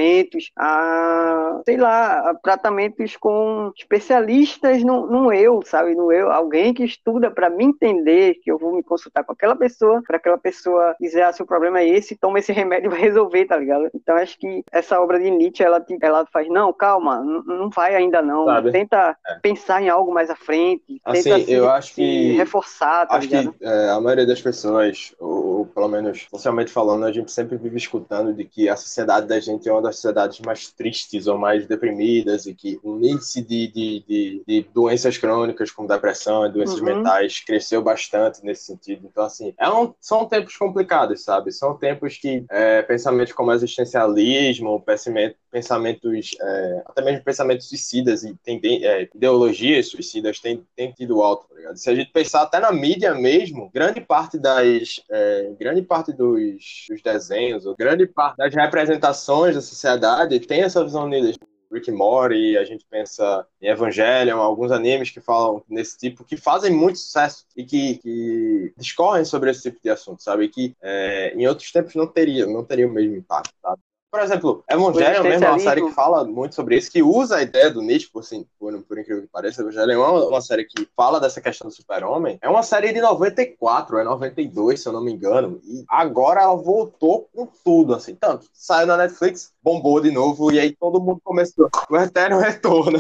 [0.58, 5.96] a sei lá a tratamentos com especialistas no, no eu, sabe?
[5.96, 9.56] No eu, alguém que estuda para me entender, que eu vou me consultar com aquela
[9.56, 13.00] pessoa, para aquela pessoa dizer, ah, seu problema é esse, toma esse remédio e vai
[13.00, 13.90] resolver, tá ligado?
[13.94, 18.22] Então acho que essa obra de Nietzsche, ela, ela faz, não, calma, não vai ainda
[18.22, 18.72] não, sabe?
[18.72, 19.36] tenta é.
[19.36, 23.28] pensar em algo mais à frente, assim, tenta eu se, acho que reforçar, tá acho
[23.28, 23.54] ligado?
[23.54, 27.58] que é, a maioria das pessoas, ou, ou pelo menos socialmente falando, a gente sempre
[27.58, 31.38] vive escutando de que a sociedade da gente é uma das sociedades mais tristes ou
[31.38, 36.52] mais deprimidas e que o índice de, de, de, de doenças crônicas como depressão e
[36.52, 36.86] doenças uhum.
[36.86, 39.08] mentais cresceu bastante nesse sentido.
[39.10, 41.52] Então, assim, é um, são tempos complicados, sabe?
[41.52, 48.34] São tempos que é, pensamentos como existencialismo, pensamento, pensamentos, é, até mesmo pensamentos suicidas e
[48.44, 50.66] tem, é, ideologias suicidas têm,
[50.98, 51.78] tido alto, tá ligado?
[51.78, 56.88] Se a gente pensar até na mídia mesmo, grande parte das, é, grande parte dos,
[56.90, 61.38] dos desenhos, grande parte das representações da sociedade tem essa visão neles.
[61.72, 66.72] Rick Morty, a gente pensa em Evangelion, alguns animes que falam nesse tipo, que fazem
[66.72, 70.46] muito sucesso e que, que discorrem sobre esse tipo de assunto, sabe?
[70.46, 73.82] E que é, em outros tempos não teria, não teria o mesmo impacto, sabe?
[74.14, 77.42] Por exemplo, Evangelion mesmo é uma série que fala muito sobre isso, que usa a
[77.42, 79.64] ideia do Nietzsche, por, assim, por, por incrível que pareça.
[79.64, 82.38] Evangelion é uma, uma série que fala dessa questão do super-homem.
[82.40, 85.60] É uma série de 94, é 92, se eu não me engano.
[85.64, 88.14] E agora ela voltou com tudo, assim.
[88.14, 91.70] Tanto, saiu na Netflix, bombou de novo, e aí todo mundo começou.
[91.90, 93.00] O eterno retorno.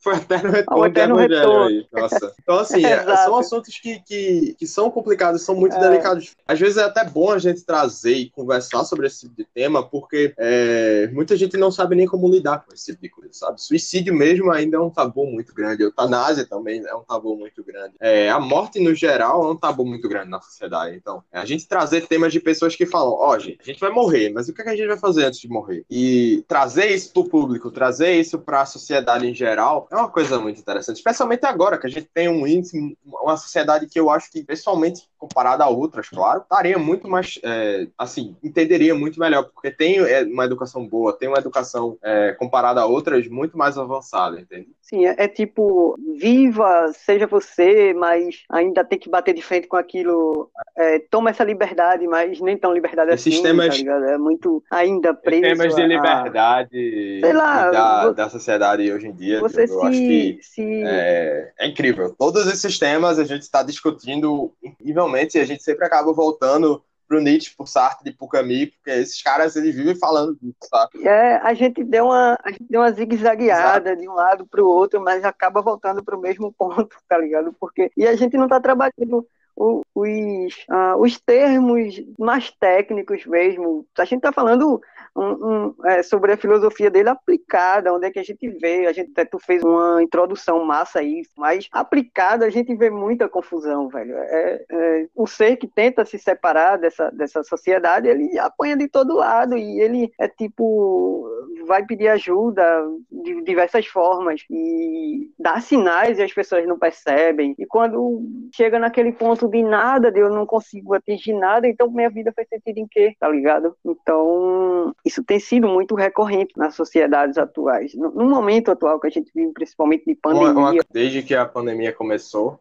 [0.00, 0.84] Foi até no retorno.
[0.90, 1.66] Até no retorno.
[1.66, 1.86] Aí.
[1.92, 2.34] Nossa.
[2.42, 5.78] Então, assim, é, são assuntos que, que, que são complicados, são muito é.
[5.78, 6.34] delicados.
[6.48, 9.86] Às vezes é até bom a gente trazer e conversar sobre esse tipo de tema,
[9.86, 13.62] porque é, muita gente não sabe nem como lidar com esse tipo de coisa, sabe?
[13.62, 15.82] Suicídio mesmo ainda é um tabu muito grande.
[15.82, 17.94] Eutanásia também é um tabu muito grande.
[18.00, 20.96] É, a morte, no geral, é um tabu muito grande na sociedade.
[20.96, 23.80] Então, é a gente trazer temas de pessoas que falam, ó, oh, gente, a gente
[23.80, 25.84] vai morrer, mas o que a gente vai fazer antes de morrer?
[25.90, 30.08] E trazer isso para o público, trazer isso para a sociedade em geral, é uma
[30.08, 34.08] coisa muito interessante, especialmente agora que a gente tem um índice, uma sociedade que eu
[34.08, 39.44] acho que, pessoalmente, comparada a outras, claro, estaria muito mais, é, assim, entenderia muito melhor,
[39.44, 43.76] porque tem é, uma educação boa, tem uma educação é, comparada a outras muito mais
[43.76, 44.68] avançada, entende?
[44.80, 49.76] Sim, é, é, tipo, viva, seja você, mas ainda tem que bater de frente com
[49.76, 54.04] aquilo, é, toma essa liberdade, mas nem tão liberdade Esses assim, temas, tá ligado?
[54.06, 59.64] É muito ainda preso Temas de liberdade lá, da, da sociedade hoje em dia, você
[59.64, 60.82] eu se, acho que se...
[60.82, 62.14] É, é, incrível.
[62.18, 67.20] Todos esses temas a gente está discutindo incrivelmente e a gente sempre acaba voltando pro
[67.20, 71.04] Nietzsche, pro Sartre e pro Camus, porque esses caras eles vivem falando disso, sabe?
[71.04, 75.00] É, a gente deu uma, a gente deu uma zigue-zagueada de um lado pro outro,
[75.00, 77.52] mas acaba voltando pro mesmo ponto, tá ligado?
[77.58, 83.84] Porque e a gente não tá trabalhando os, uh, os termos mais técnicos mesmo.
[83.98, 84.80] A gente está falando
[85.14, 88.92] um, um, é, sobre a filosofia dele aplicada, onde é que a gente vê, a
[88.92, 94.14] gente tu fez uma introdução massa aí, mas aplicada a gente vê muita confusão, velho.
[94.16, 99.16] É, é, o ser que tenta se separar dessa, dessa sociedade, ele apanha de todo
[99.16, 101.28] lado e ele é tipo
[101.70, 102.64] vai pedir ajuda
[103.08, 107.54] de diversas formas e dá sinais e as pessoas não percebem.
[107.56, 112.10] E quando chega naquele ponto de nada, de eu não consigo atingir nada, então minha
[112.10, 113.14] vida faz sentido em quê?
[113.20, 113.76] Tá ligado?
[113.84, 117.94] Então, isso tem sido muito recorrente nas sociedades atuais.
[117.94, 120.82] No, no momento atual que a gente vive, principalmente de pandemia.
[120.90, 122.58] Desde que a pandemia começou,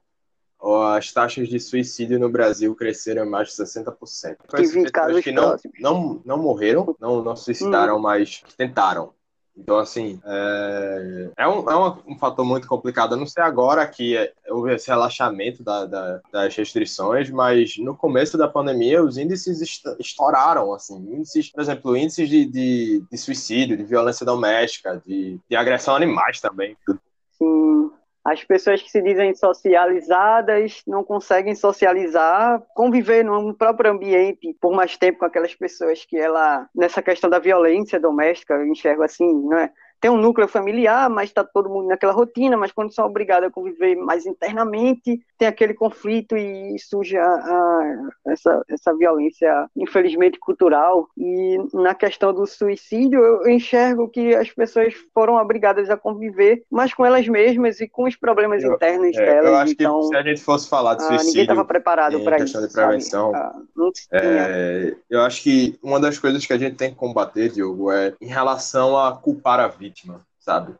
[0.62, 4.38] as taxas de suicídio no Brasil cresceram mais de 60%.
[4.55, 8.01] Tive casos que não, não, não morreram, não, não suicidaram, hum.
[8.01, 9.14] mas tentaram.
[9.60, 13.14] Então, assim, é, é, um, é um, fator muito complicado.
[13.14, 14.16] Eu não sei agora que
[14.47, 20.74] houve esse relaxamento da, da, das restrições, mas no começo da pandemia os índices estouraram,
[20.74, 20.95] assim.
[20.95, 25.97] Índices, por exemplo, índices de, de, de suicídio, de violência doméstica, de, de agressão a
[25.97, 26.78] animais também.
[27.38, 27.91] Sim.
[28.30, 34.96] As pessoas que se dizem socializadas não conseguem socializar, conviver no próprio ambiente por mais
[34.96, 39.72] tempo com aquelas pessoas que ela, nessa questão da violência doméstica, eu enxergo assim, né?
[40.00, 43.52] Tem um núcleo familiar, mas está todo mundo naquela rotina, mas quando são obrigados a
[43.52, 51.08] conviver mais internamente, tem aquele conflito e surge a, a, essa, essa violência, infelizmente, cultural.
[51.18, 56.93] E na questão do suicídio, eu enxergo que as pessoas foram obrigadas a conviver, mas
[56.93, 59.45] com elas mesmas e com os problemas eu, internos é, delas.
[59.45, 62.38] Eu acho então, que se a gente fosse falar de suicídio, ninguém estava preparado para
[62.38, 62.62] isso.
[62.62, 63.34] de prevenção.
[63.36, 63.56] Ah,
[64.12, 68.14] é, eu acho que uma das coisas que a gente tem que combater, Diogo, é
[68.22, 70.76] em relação a culpar a vítima, sabe?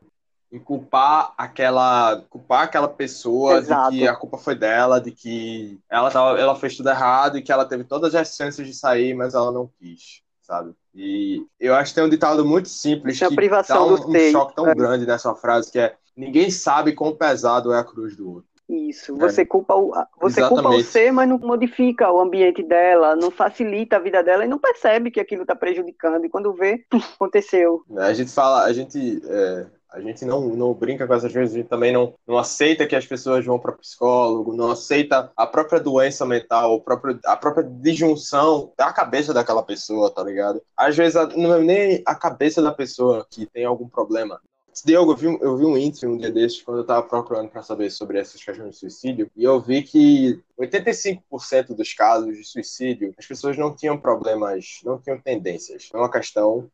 [0.52, 3.92] em culpar aquela culpar aquela pessoa Exato.
[3.92, 7.42] de que a culpa foi dela, de que ela tava, ela fez tudo errado e
[7.42, 10.74] que ela teve todas as chances de sair, mas ela não quis, sabe?
[10.92, 14.56] E eu acho que tem um ditado muito simples é que dá um, um choque
[14.56, 14.74] tão é.
[14.74, 18.49] grande nessa frase que é ninguém sabe quão pesado é a cruz do outro.
[18.70, 19.44] Isso, você, é.
[19.44, 23.98] culpa, o, você culpa o ser, mas não modifica o ambiente dela, não facilita a
[23.98, 26.24] vida dela e não percebe que aquilo está prejudicando.
[26.24, 27.82] E quando vê, aconteceu.
[27.98, 31.58] A gente fala, a gente é, a gente não, não brinca com essas coisas, a
[31.58, 35.80] gente também não, não aceita que as pessoas vão para psicólogo, não aceita a própria
[35.80, 40.62] doença mental, a própria, a própria disjunção da cabeça daquela pessoa, tá ligado?
[40.76, 44.40] Às vezes não é nem a cabeça da pessoa que tem algum problema,
[44.84, 47.62] Diogo, eu vi, eu vi um índice um dia desses, quando eu estava procurando para
[47.62, 53.14] saber sobre essas questões de suicídio, e eu vi que 85% dos casos de suicídio,
[53.18, 55.86] as pessoas não tinham problemas, não tinham tendências.
[55.86, 56.70] Foi uma questão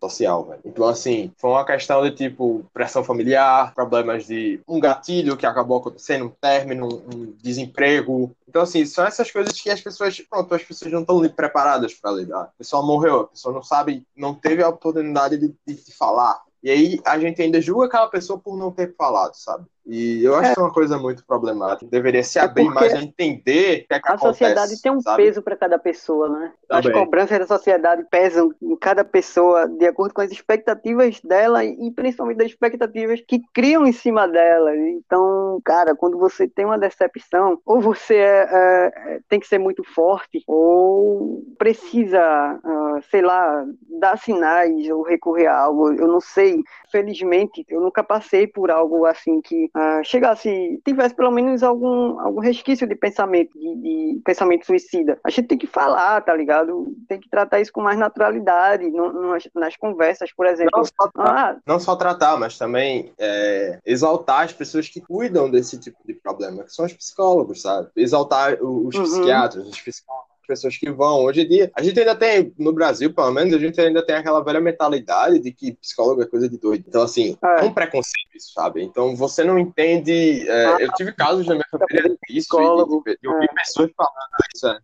[0.00, 0.60] social, velho.
[0.64, 5.78] Então, assim, foi uma questão de, tipo, pressão familiar, problemas de um gatilho que acabou
[5.78, 8.34] acontecendo, um término, um desemprego.
[8.48, 12.12] Então, assim, são essas coisas que as pessoas, pronto, as pessoas não estão preparadas para
[12.12, 12.42] lidar.
[12.42, 16.45] A pessoa morreu, a pessoa não sabe, não teve a oportunidade de, de, de falar
[16.62, 19.66] e aí a gente ainda julga aquela pessoa por não ter falado, sabe?
[19.86, 20.54] E eu acho é.
[20.54, 21.88] que é uma coisa muito problemática.
[21.88, 24.82] Deveria se é abrir é mais a entender o que, é que a acontece, sociedade
[24.82, 25.22] tem um sabe?
[25.22, 26.52] peso para cada pessoa, né?
[26.68, 26.90] Também.
[26.90, 31.90] As cobranças da sociedade pesam em cada pessoa de acordo com as expectativas dela e
[31.92, 34.74] principalmente das expectativas que criam em cima dela.
[34.76, 39.84] Então, cara, quando você tem uma decepção, ou você é, é, tem que ser muito
[39.84, 43.64] forte, ou precisa, uh, sei lá,
[44.00, 45.92] dar sinais ou recorrer a algo.
[45.92, 46.60] Eu não sei.
[46.90, 52.40] Felizmente, eu nunca passei por algo assim que uh, chegasse, tivesse pelo menos algum, algum
[52.40, 55.20] resquício de pensamento, de, de, pensamento suicida.
[55.22, 56.94] A gente tem que falar, tá ligado?
[57.06, 60.70] Tem que tratar isso com mais naturalidade, no, no, nas, nas, conversas, por exemplo.
[60.74, 65.78] Não só, ah, não só tratar, mas também é, exaltar as pessoas que cuidam desse
[65.78, 67.90] tipo de problema, que são os psicólogos, sabe?
[67.94, 69.02] Exaltar os uhum.
[69.02, 71.24] psiquiatras, os psicólogos pessoas que vão.
[71.24, 74.16] Hoje em dia, a gente ainda tem, no Brasil, pelo menos, a gente ainda tem
[74.16, 76.84] aquela velha mentalidade de que psicólogo é coisa de doido.
[76.86, 78.82] Então, assim, é, é um preconceito isso, sabe?
[78.82, 80.48] Então, você não entende.
[80.48, 83.54] É, ah, eu tive casos na minha família disso, psicólogo, e, eu vi é.
[83.54, 84.78] pessoas falando isso, é.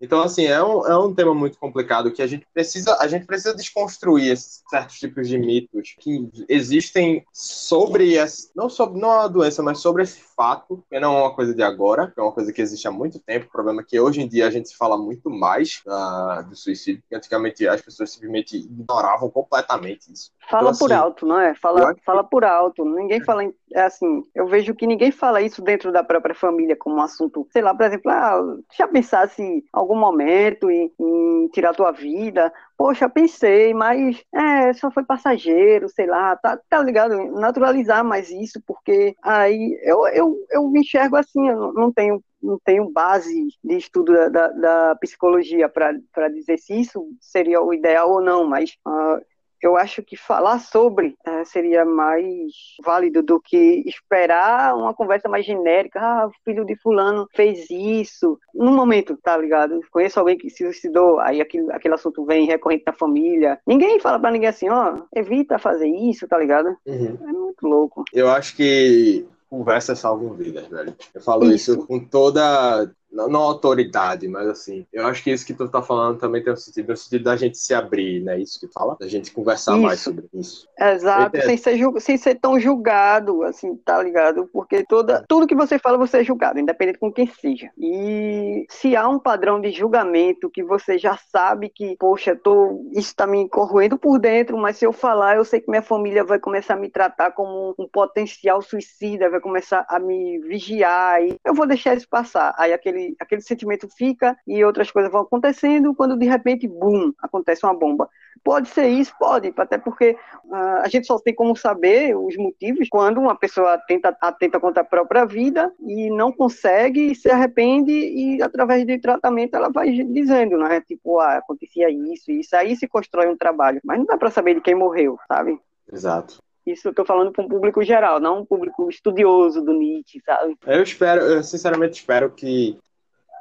[0.00, 3.26] Então, assim, é um, é um tema muito complicado que a gente precisa, a gente
[3.26, 9.28] precisa desconstruir esses certos tipos de mitos que existem sobre essa, não sobre não a
[9.28, 12.32] doença, mas sobre esse fato, que não é uma coisa de agora, que é uma
[12.32, 13.46] coisa que existe há muito tempo.
[13.46, 17.02] O problema é que hoje em dia a gente fala muito mais uh, do suicídio,
[17.02, 20.30] porque antigamente as pessoas simplesmente ignoravam completamente isso.
[20.48, 21.54] Fala então, assim, por alto, não é?
[21.56, 22.84] Fala, fala por alto.
[22.84, 23.42] Ninguém fala,
[23.72, 27.46] é assim, eu vejo que ninguém fala isso dentro da própria família como um assunto,
[27.50, 33.08] sei lá, por exemplo, ah, já pensasse algum momento em, em tirar tua vida, poxa,
[33.08, 37.16] pensei, mas é, só foi passageiro, sei lá, tá, tá ligado?
[37.32, 42.58] Naturalizar mais isso, porque aí eu, eu, eu me enxergo assim, eu não tenho não
[42.64, 48.12] tenho base de estudo da, da, da psicologia para dizer se isso seria o ideal
[48.12, 49.20] ou não, mas uh,
[49.62, 52.52] eu acho que falar sobre é, seria mais
[52.84, 56.00] válido do que esperar uma conversa mais genérica.
[56.00, 58.38] Ah, o filho de fulano fez isso.
[58.54, 59.80] No momento, tá ligado?
[59.90, 63.58] Conheço alguém que se suicidou, aí aquele, aquele assunto vem recorrente na família.
[63.66, 66.76] Ninguém fala pra ninguém assim, ó, evita fazer isso, tá ligado?
[66.86, 67.18] Uhum.
[67.20, 68.04] É muito louco.
[68.12, 70.94] Eu acho que conversas salvam vidas, velho.
[71.14, 75.46] Eu falo isso, isso com toda não, não, autoridade, mas assim, eu acho que isso
[75.46, 78.38] que tu tá falando também tem um sentido, no sentido da gente se abrir, né?
[78.38, 79.82] Isso que fala, da gente conversar isso.
[79.82, 80.68] mais sobre isso.
[80.78, 84.48] Exato, sem ser, sem ser tão julgado, assim, tá ligado?
[84.52, 87.70] Porque toda, tudo que você fala, você é julgado, independente com quem seja.
[87.78, 93.14] E se há um padrão de julgamento que você já sabe que, poxa, tô, isso
[93.16, 96.38] tá me corroendo por dentro, mas se eu falar, eu sei que minha família vai
[96.38, 101.54] começar a me tratar como um potencial suicida, vai começar a me vigiar, e eu
[101.54, 102.54] vou deixar isso passar.
[102.58, 107.12] Aí aquele aquele, aquele sentimento fica e outras coisas vão acontecendo, quando de repente, bum,
[107.20, 108.08] acontece uma bomba.
[108.42, 109.12] Pode ser isso?
[109.18, 113.78] Pode, até porque uh, a gente só tem como saber os motivos quando uma pessoa
[113.78, 119.54] tenta, atenta contra a própria vida e não consegue, se arrepende e através do tratamento
[119.54, 120.80] ela vai dizendo, né?
[120.80, 123.80] Tipo, ah, acontecia isso, isso, aí se constrói um trabalho.
[123.84, 125.58] Mas não dá para saber de quem morreu, sabe?
[125.92, 126.38] Exato.
[126.70, 130.54] Isso eu tô falando para um público geral, não um público estudioso do Nietzsche, sabe?
[130.66, 132.78] Eu espero, eu sinceramente espero que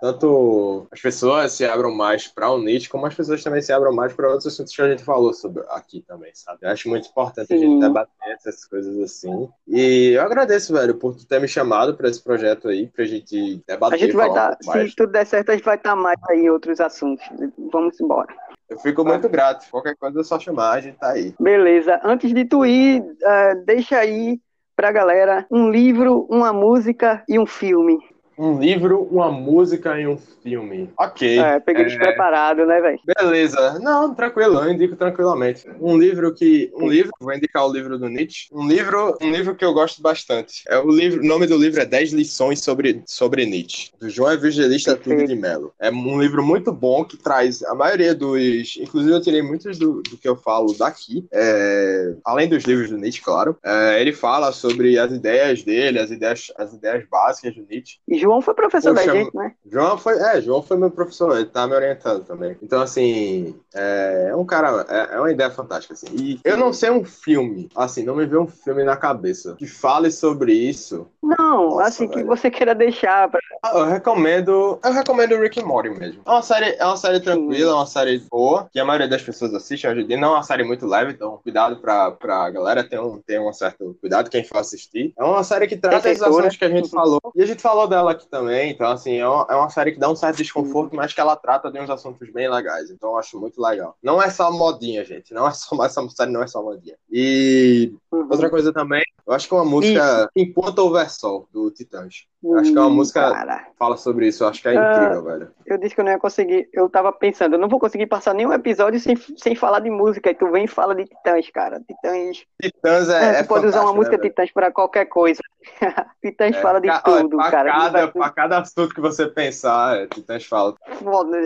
[0.02, 3.94] tanto as pessoas se abram mais para o Nietzsche, como as pessoas também se abram
[3.94, 6.60] mais para outros assuntos que a gente falou sobre aqui também, sabe?
[6.62, 7.56] Eu acho muito importante Sim.
[7.56, 9.50] a gente debater essas coisas assim.
[9.68, 13.62] E eu agradeço, velho, por tu ter me chamado para esse projeto aí, pra gente
[13.68, 13.96] debater.
[13.96, 15.96] A gente vai estar, tá, um se tudo der certo, a gente vai estar tá
[15.96, 17.26] mais aí em outros assuntos.
[17.72, 18.34] Vamos embora.
[18.70, 19.66] Eu fico muito grato.
[19.72, 21.34] Qualquer coisa é só chamar, a gente tá aí.
[21.40, 22.00] Beleza.
[22.04, 24.40] Antes de tu ir, uh, deixa aí
[24.76, 27.98] pra galera um livro, uma música e um filme
[28.38, 30.90] um livro, uma música e um filme.
[30.98, 31.40] Ok.
[31.40, 31.88] É, peguei é...
[31.88, 33.00] despreparado, né, velho?
[33.20, 33.80] Beleza.
[33.80, 35.66] Não, tranquilo, eu indico tranquilamente.
[35.82, 36.72] Um livro que.
[36.76, 38.48] Um livro, vou indicar o livro do Nietzsche.
[38.52, 40.64] Um livro, um livro que eu gosto bastante.
[40.68, 41.22] É o livro.
[41.22, 45.36] O nome do livro é 10 lições sobre, sobre Nietzsche, do João Evangelista Tudo de
[45.36, 45.74] Mello.
[45.80, 48.78] É um livro muito bom que traz a maioria dos.
[48.78, 51.26] Inclusive, eu tirei muitos do, do que eu falo daqui.
[51.34, 52.14] É...
[52.24, 53.58] Além dos livros do Nietzsche, claro.
[53.64, 54.00] É...
[54.00, 57.98] Ele fala sobre as ideias dele, as ideias, as ideias básicas do Nietzsche.
[58.08, 59.54] E João foi professor Poxa, da gente, né?
[59.72, 62.58] João foi, é, João foi meu professor, ele tá me orientando também.
[62.62, 66.08] Então, assim, é, é um cara, é, é, uma ideia fantástica, assim.
[66.14, 69.66] E eu não sei um filme, assim, não me vê um filme na cabeça que
[69.66, 71.08] fale sobre isso.
[71.24, 72.20] Não, Nossa, assim, velho.
[72.20, 73.40] que você queira deixar pra...
[73.64, 76.22] Ah, eu recomendo, eu recomendo Rick and Morty mesmo.
[76.26, 79.22] É uma série, é uma série tranquila, é uma série boa, que a maioria das
[79.22, 80.18] pessoas assiste hoje em dia.
[80.18, 83.54] Não é uma série muito leve, então cuidado pra, pra galera ter um, ter um
[83.54, 85.14] certo cuidado quem for assistir.
[85.18, 87.22] É uma série que traz as ações que a gente falou.
[87.34, 90.10] E a gente falou dela também, então, assim, é uma, é uma série que dá
[90.10, 92.90] um certo desconforto, mas que ela trata de uns assuntos bem legais.
[92.90, 93.96] Então, eu acho muito legal.
[94.02, 95.34] Não é só modinha, gente.
[95.34, 96.96] Não é só essa série, não é só modinha.
[97.12, 98.28] E uhum.
[98.30, 102.26] outra coisa também, eu acho que é uma música Enquanto Houver Sol, do Titãs.
[102.58, 104.44] acho que é uma música que fala sobre isso.
[104.44, 105.52] Eu acho que é incrível, uh, velho.
[105.66, 106.70] Eu disse que eu não ia conseguir.
[106.72, 110.32] Eu tava pensando, eu não vou conseguir passar nenhum episódio sem, sem falar de música.
[110.32, 111.82] E tu vem e fala de Titãs, cara.
[111.82, 112.46] Titãs.
[112.62, 113.36] Titãs é.
[113.36, 115.42] é, é pode usar uma música né, Titãs para qualquer coisa.
[116.22, 117.72] Titãs é, fala de tudo, pra cara.
[117.72, 120.76] Cada, pra cada assunto que você pensar, é, Titãs fala.
[121.02, 121.38] Foda.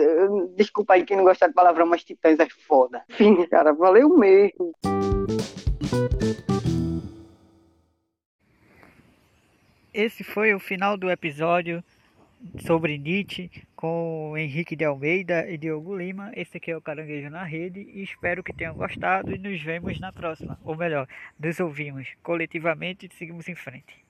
[0.56, 3.02] Desculpa aí quem não gostar de palavrão, mas Titãs é foda.
[3.10, 4.72] Enfim, cara, valeu mesmo.
[9.92, 11.84] Esse foi o final do episódio
[12.66, 16.32] sobre Nietzsche com Henrique de Almeida e Diogo Lima.
[16.34, 20.00] Esse aqui é o Caranguejo na Rede e espero que tenham gostado e nos vemos
[20.00, 20.58] na próxima.
[20.64, 21.06] Ou melhor,
[21.38, 24.02] nos ouvimos coletivamente e seguimos em frente.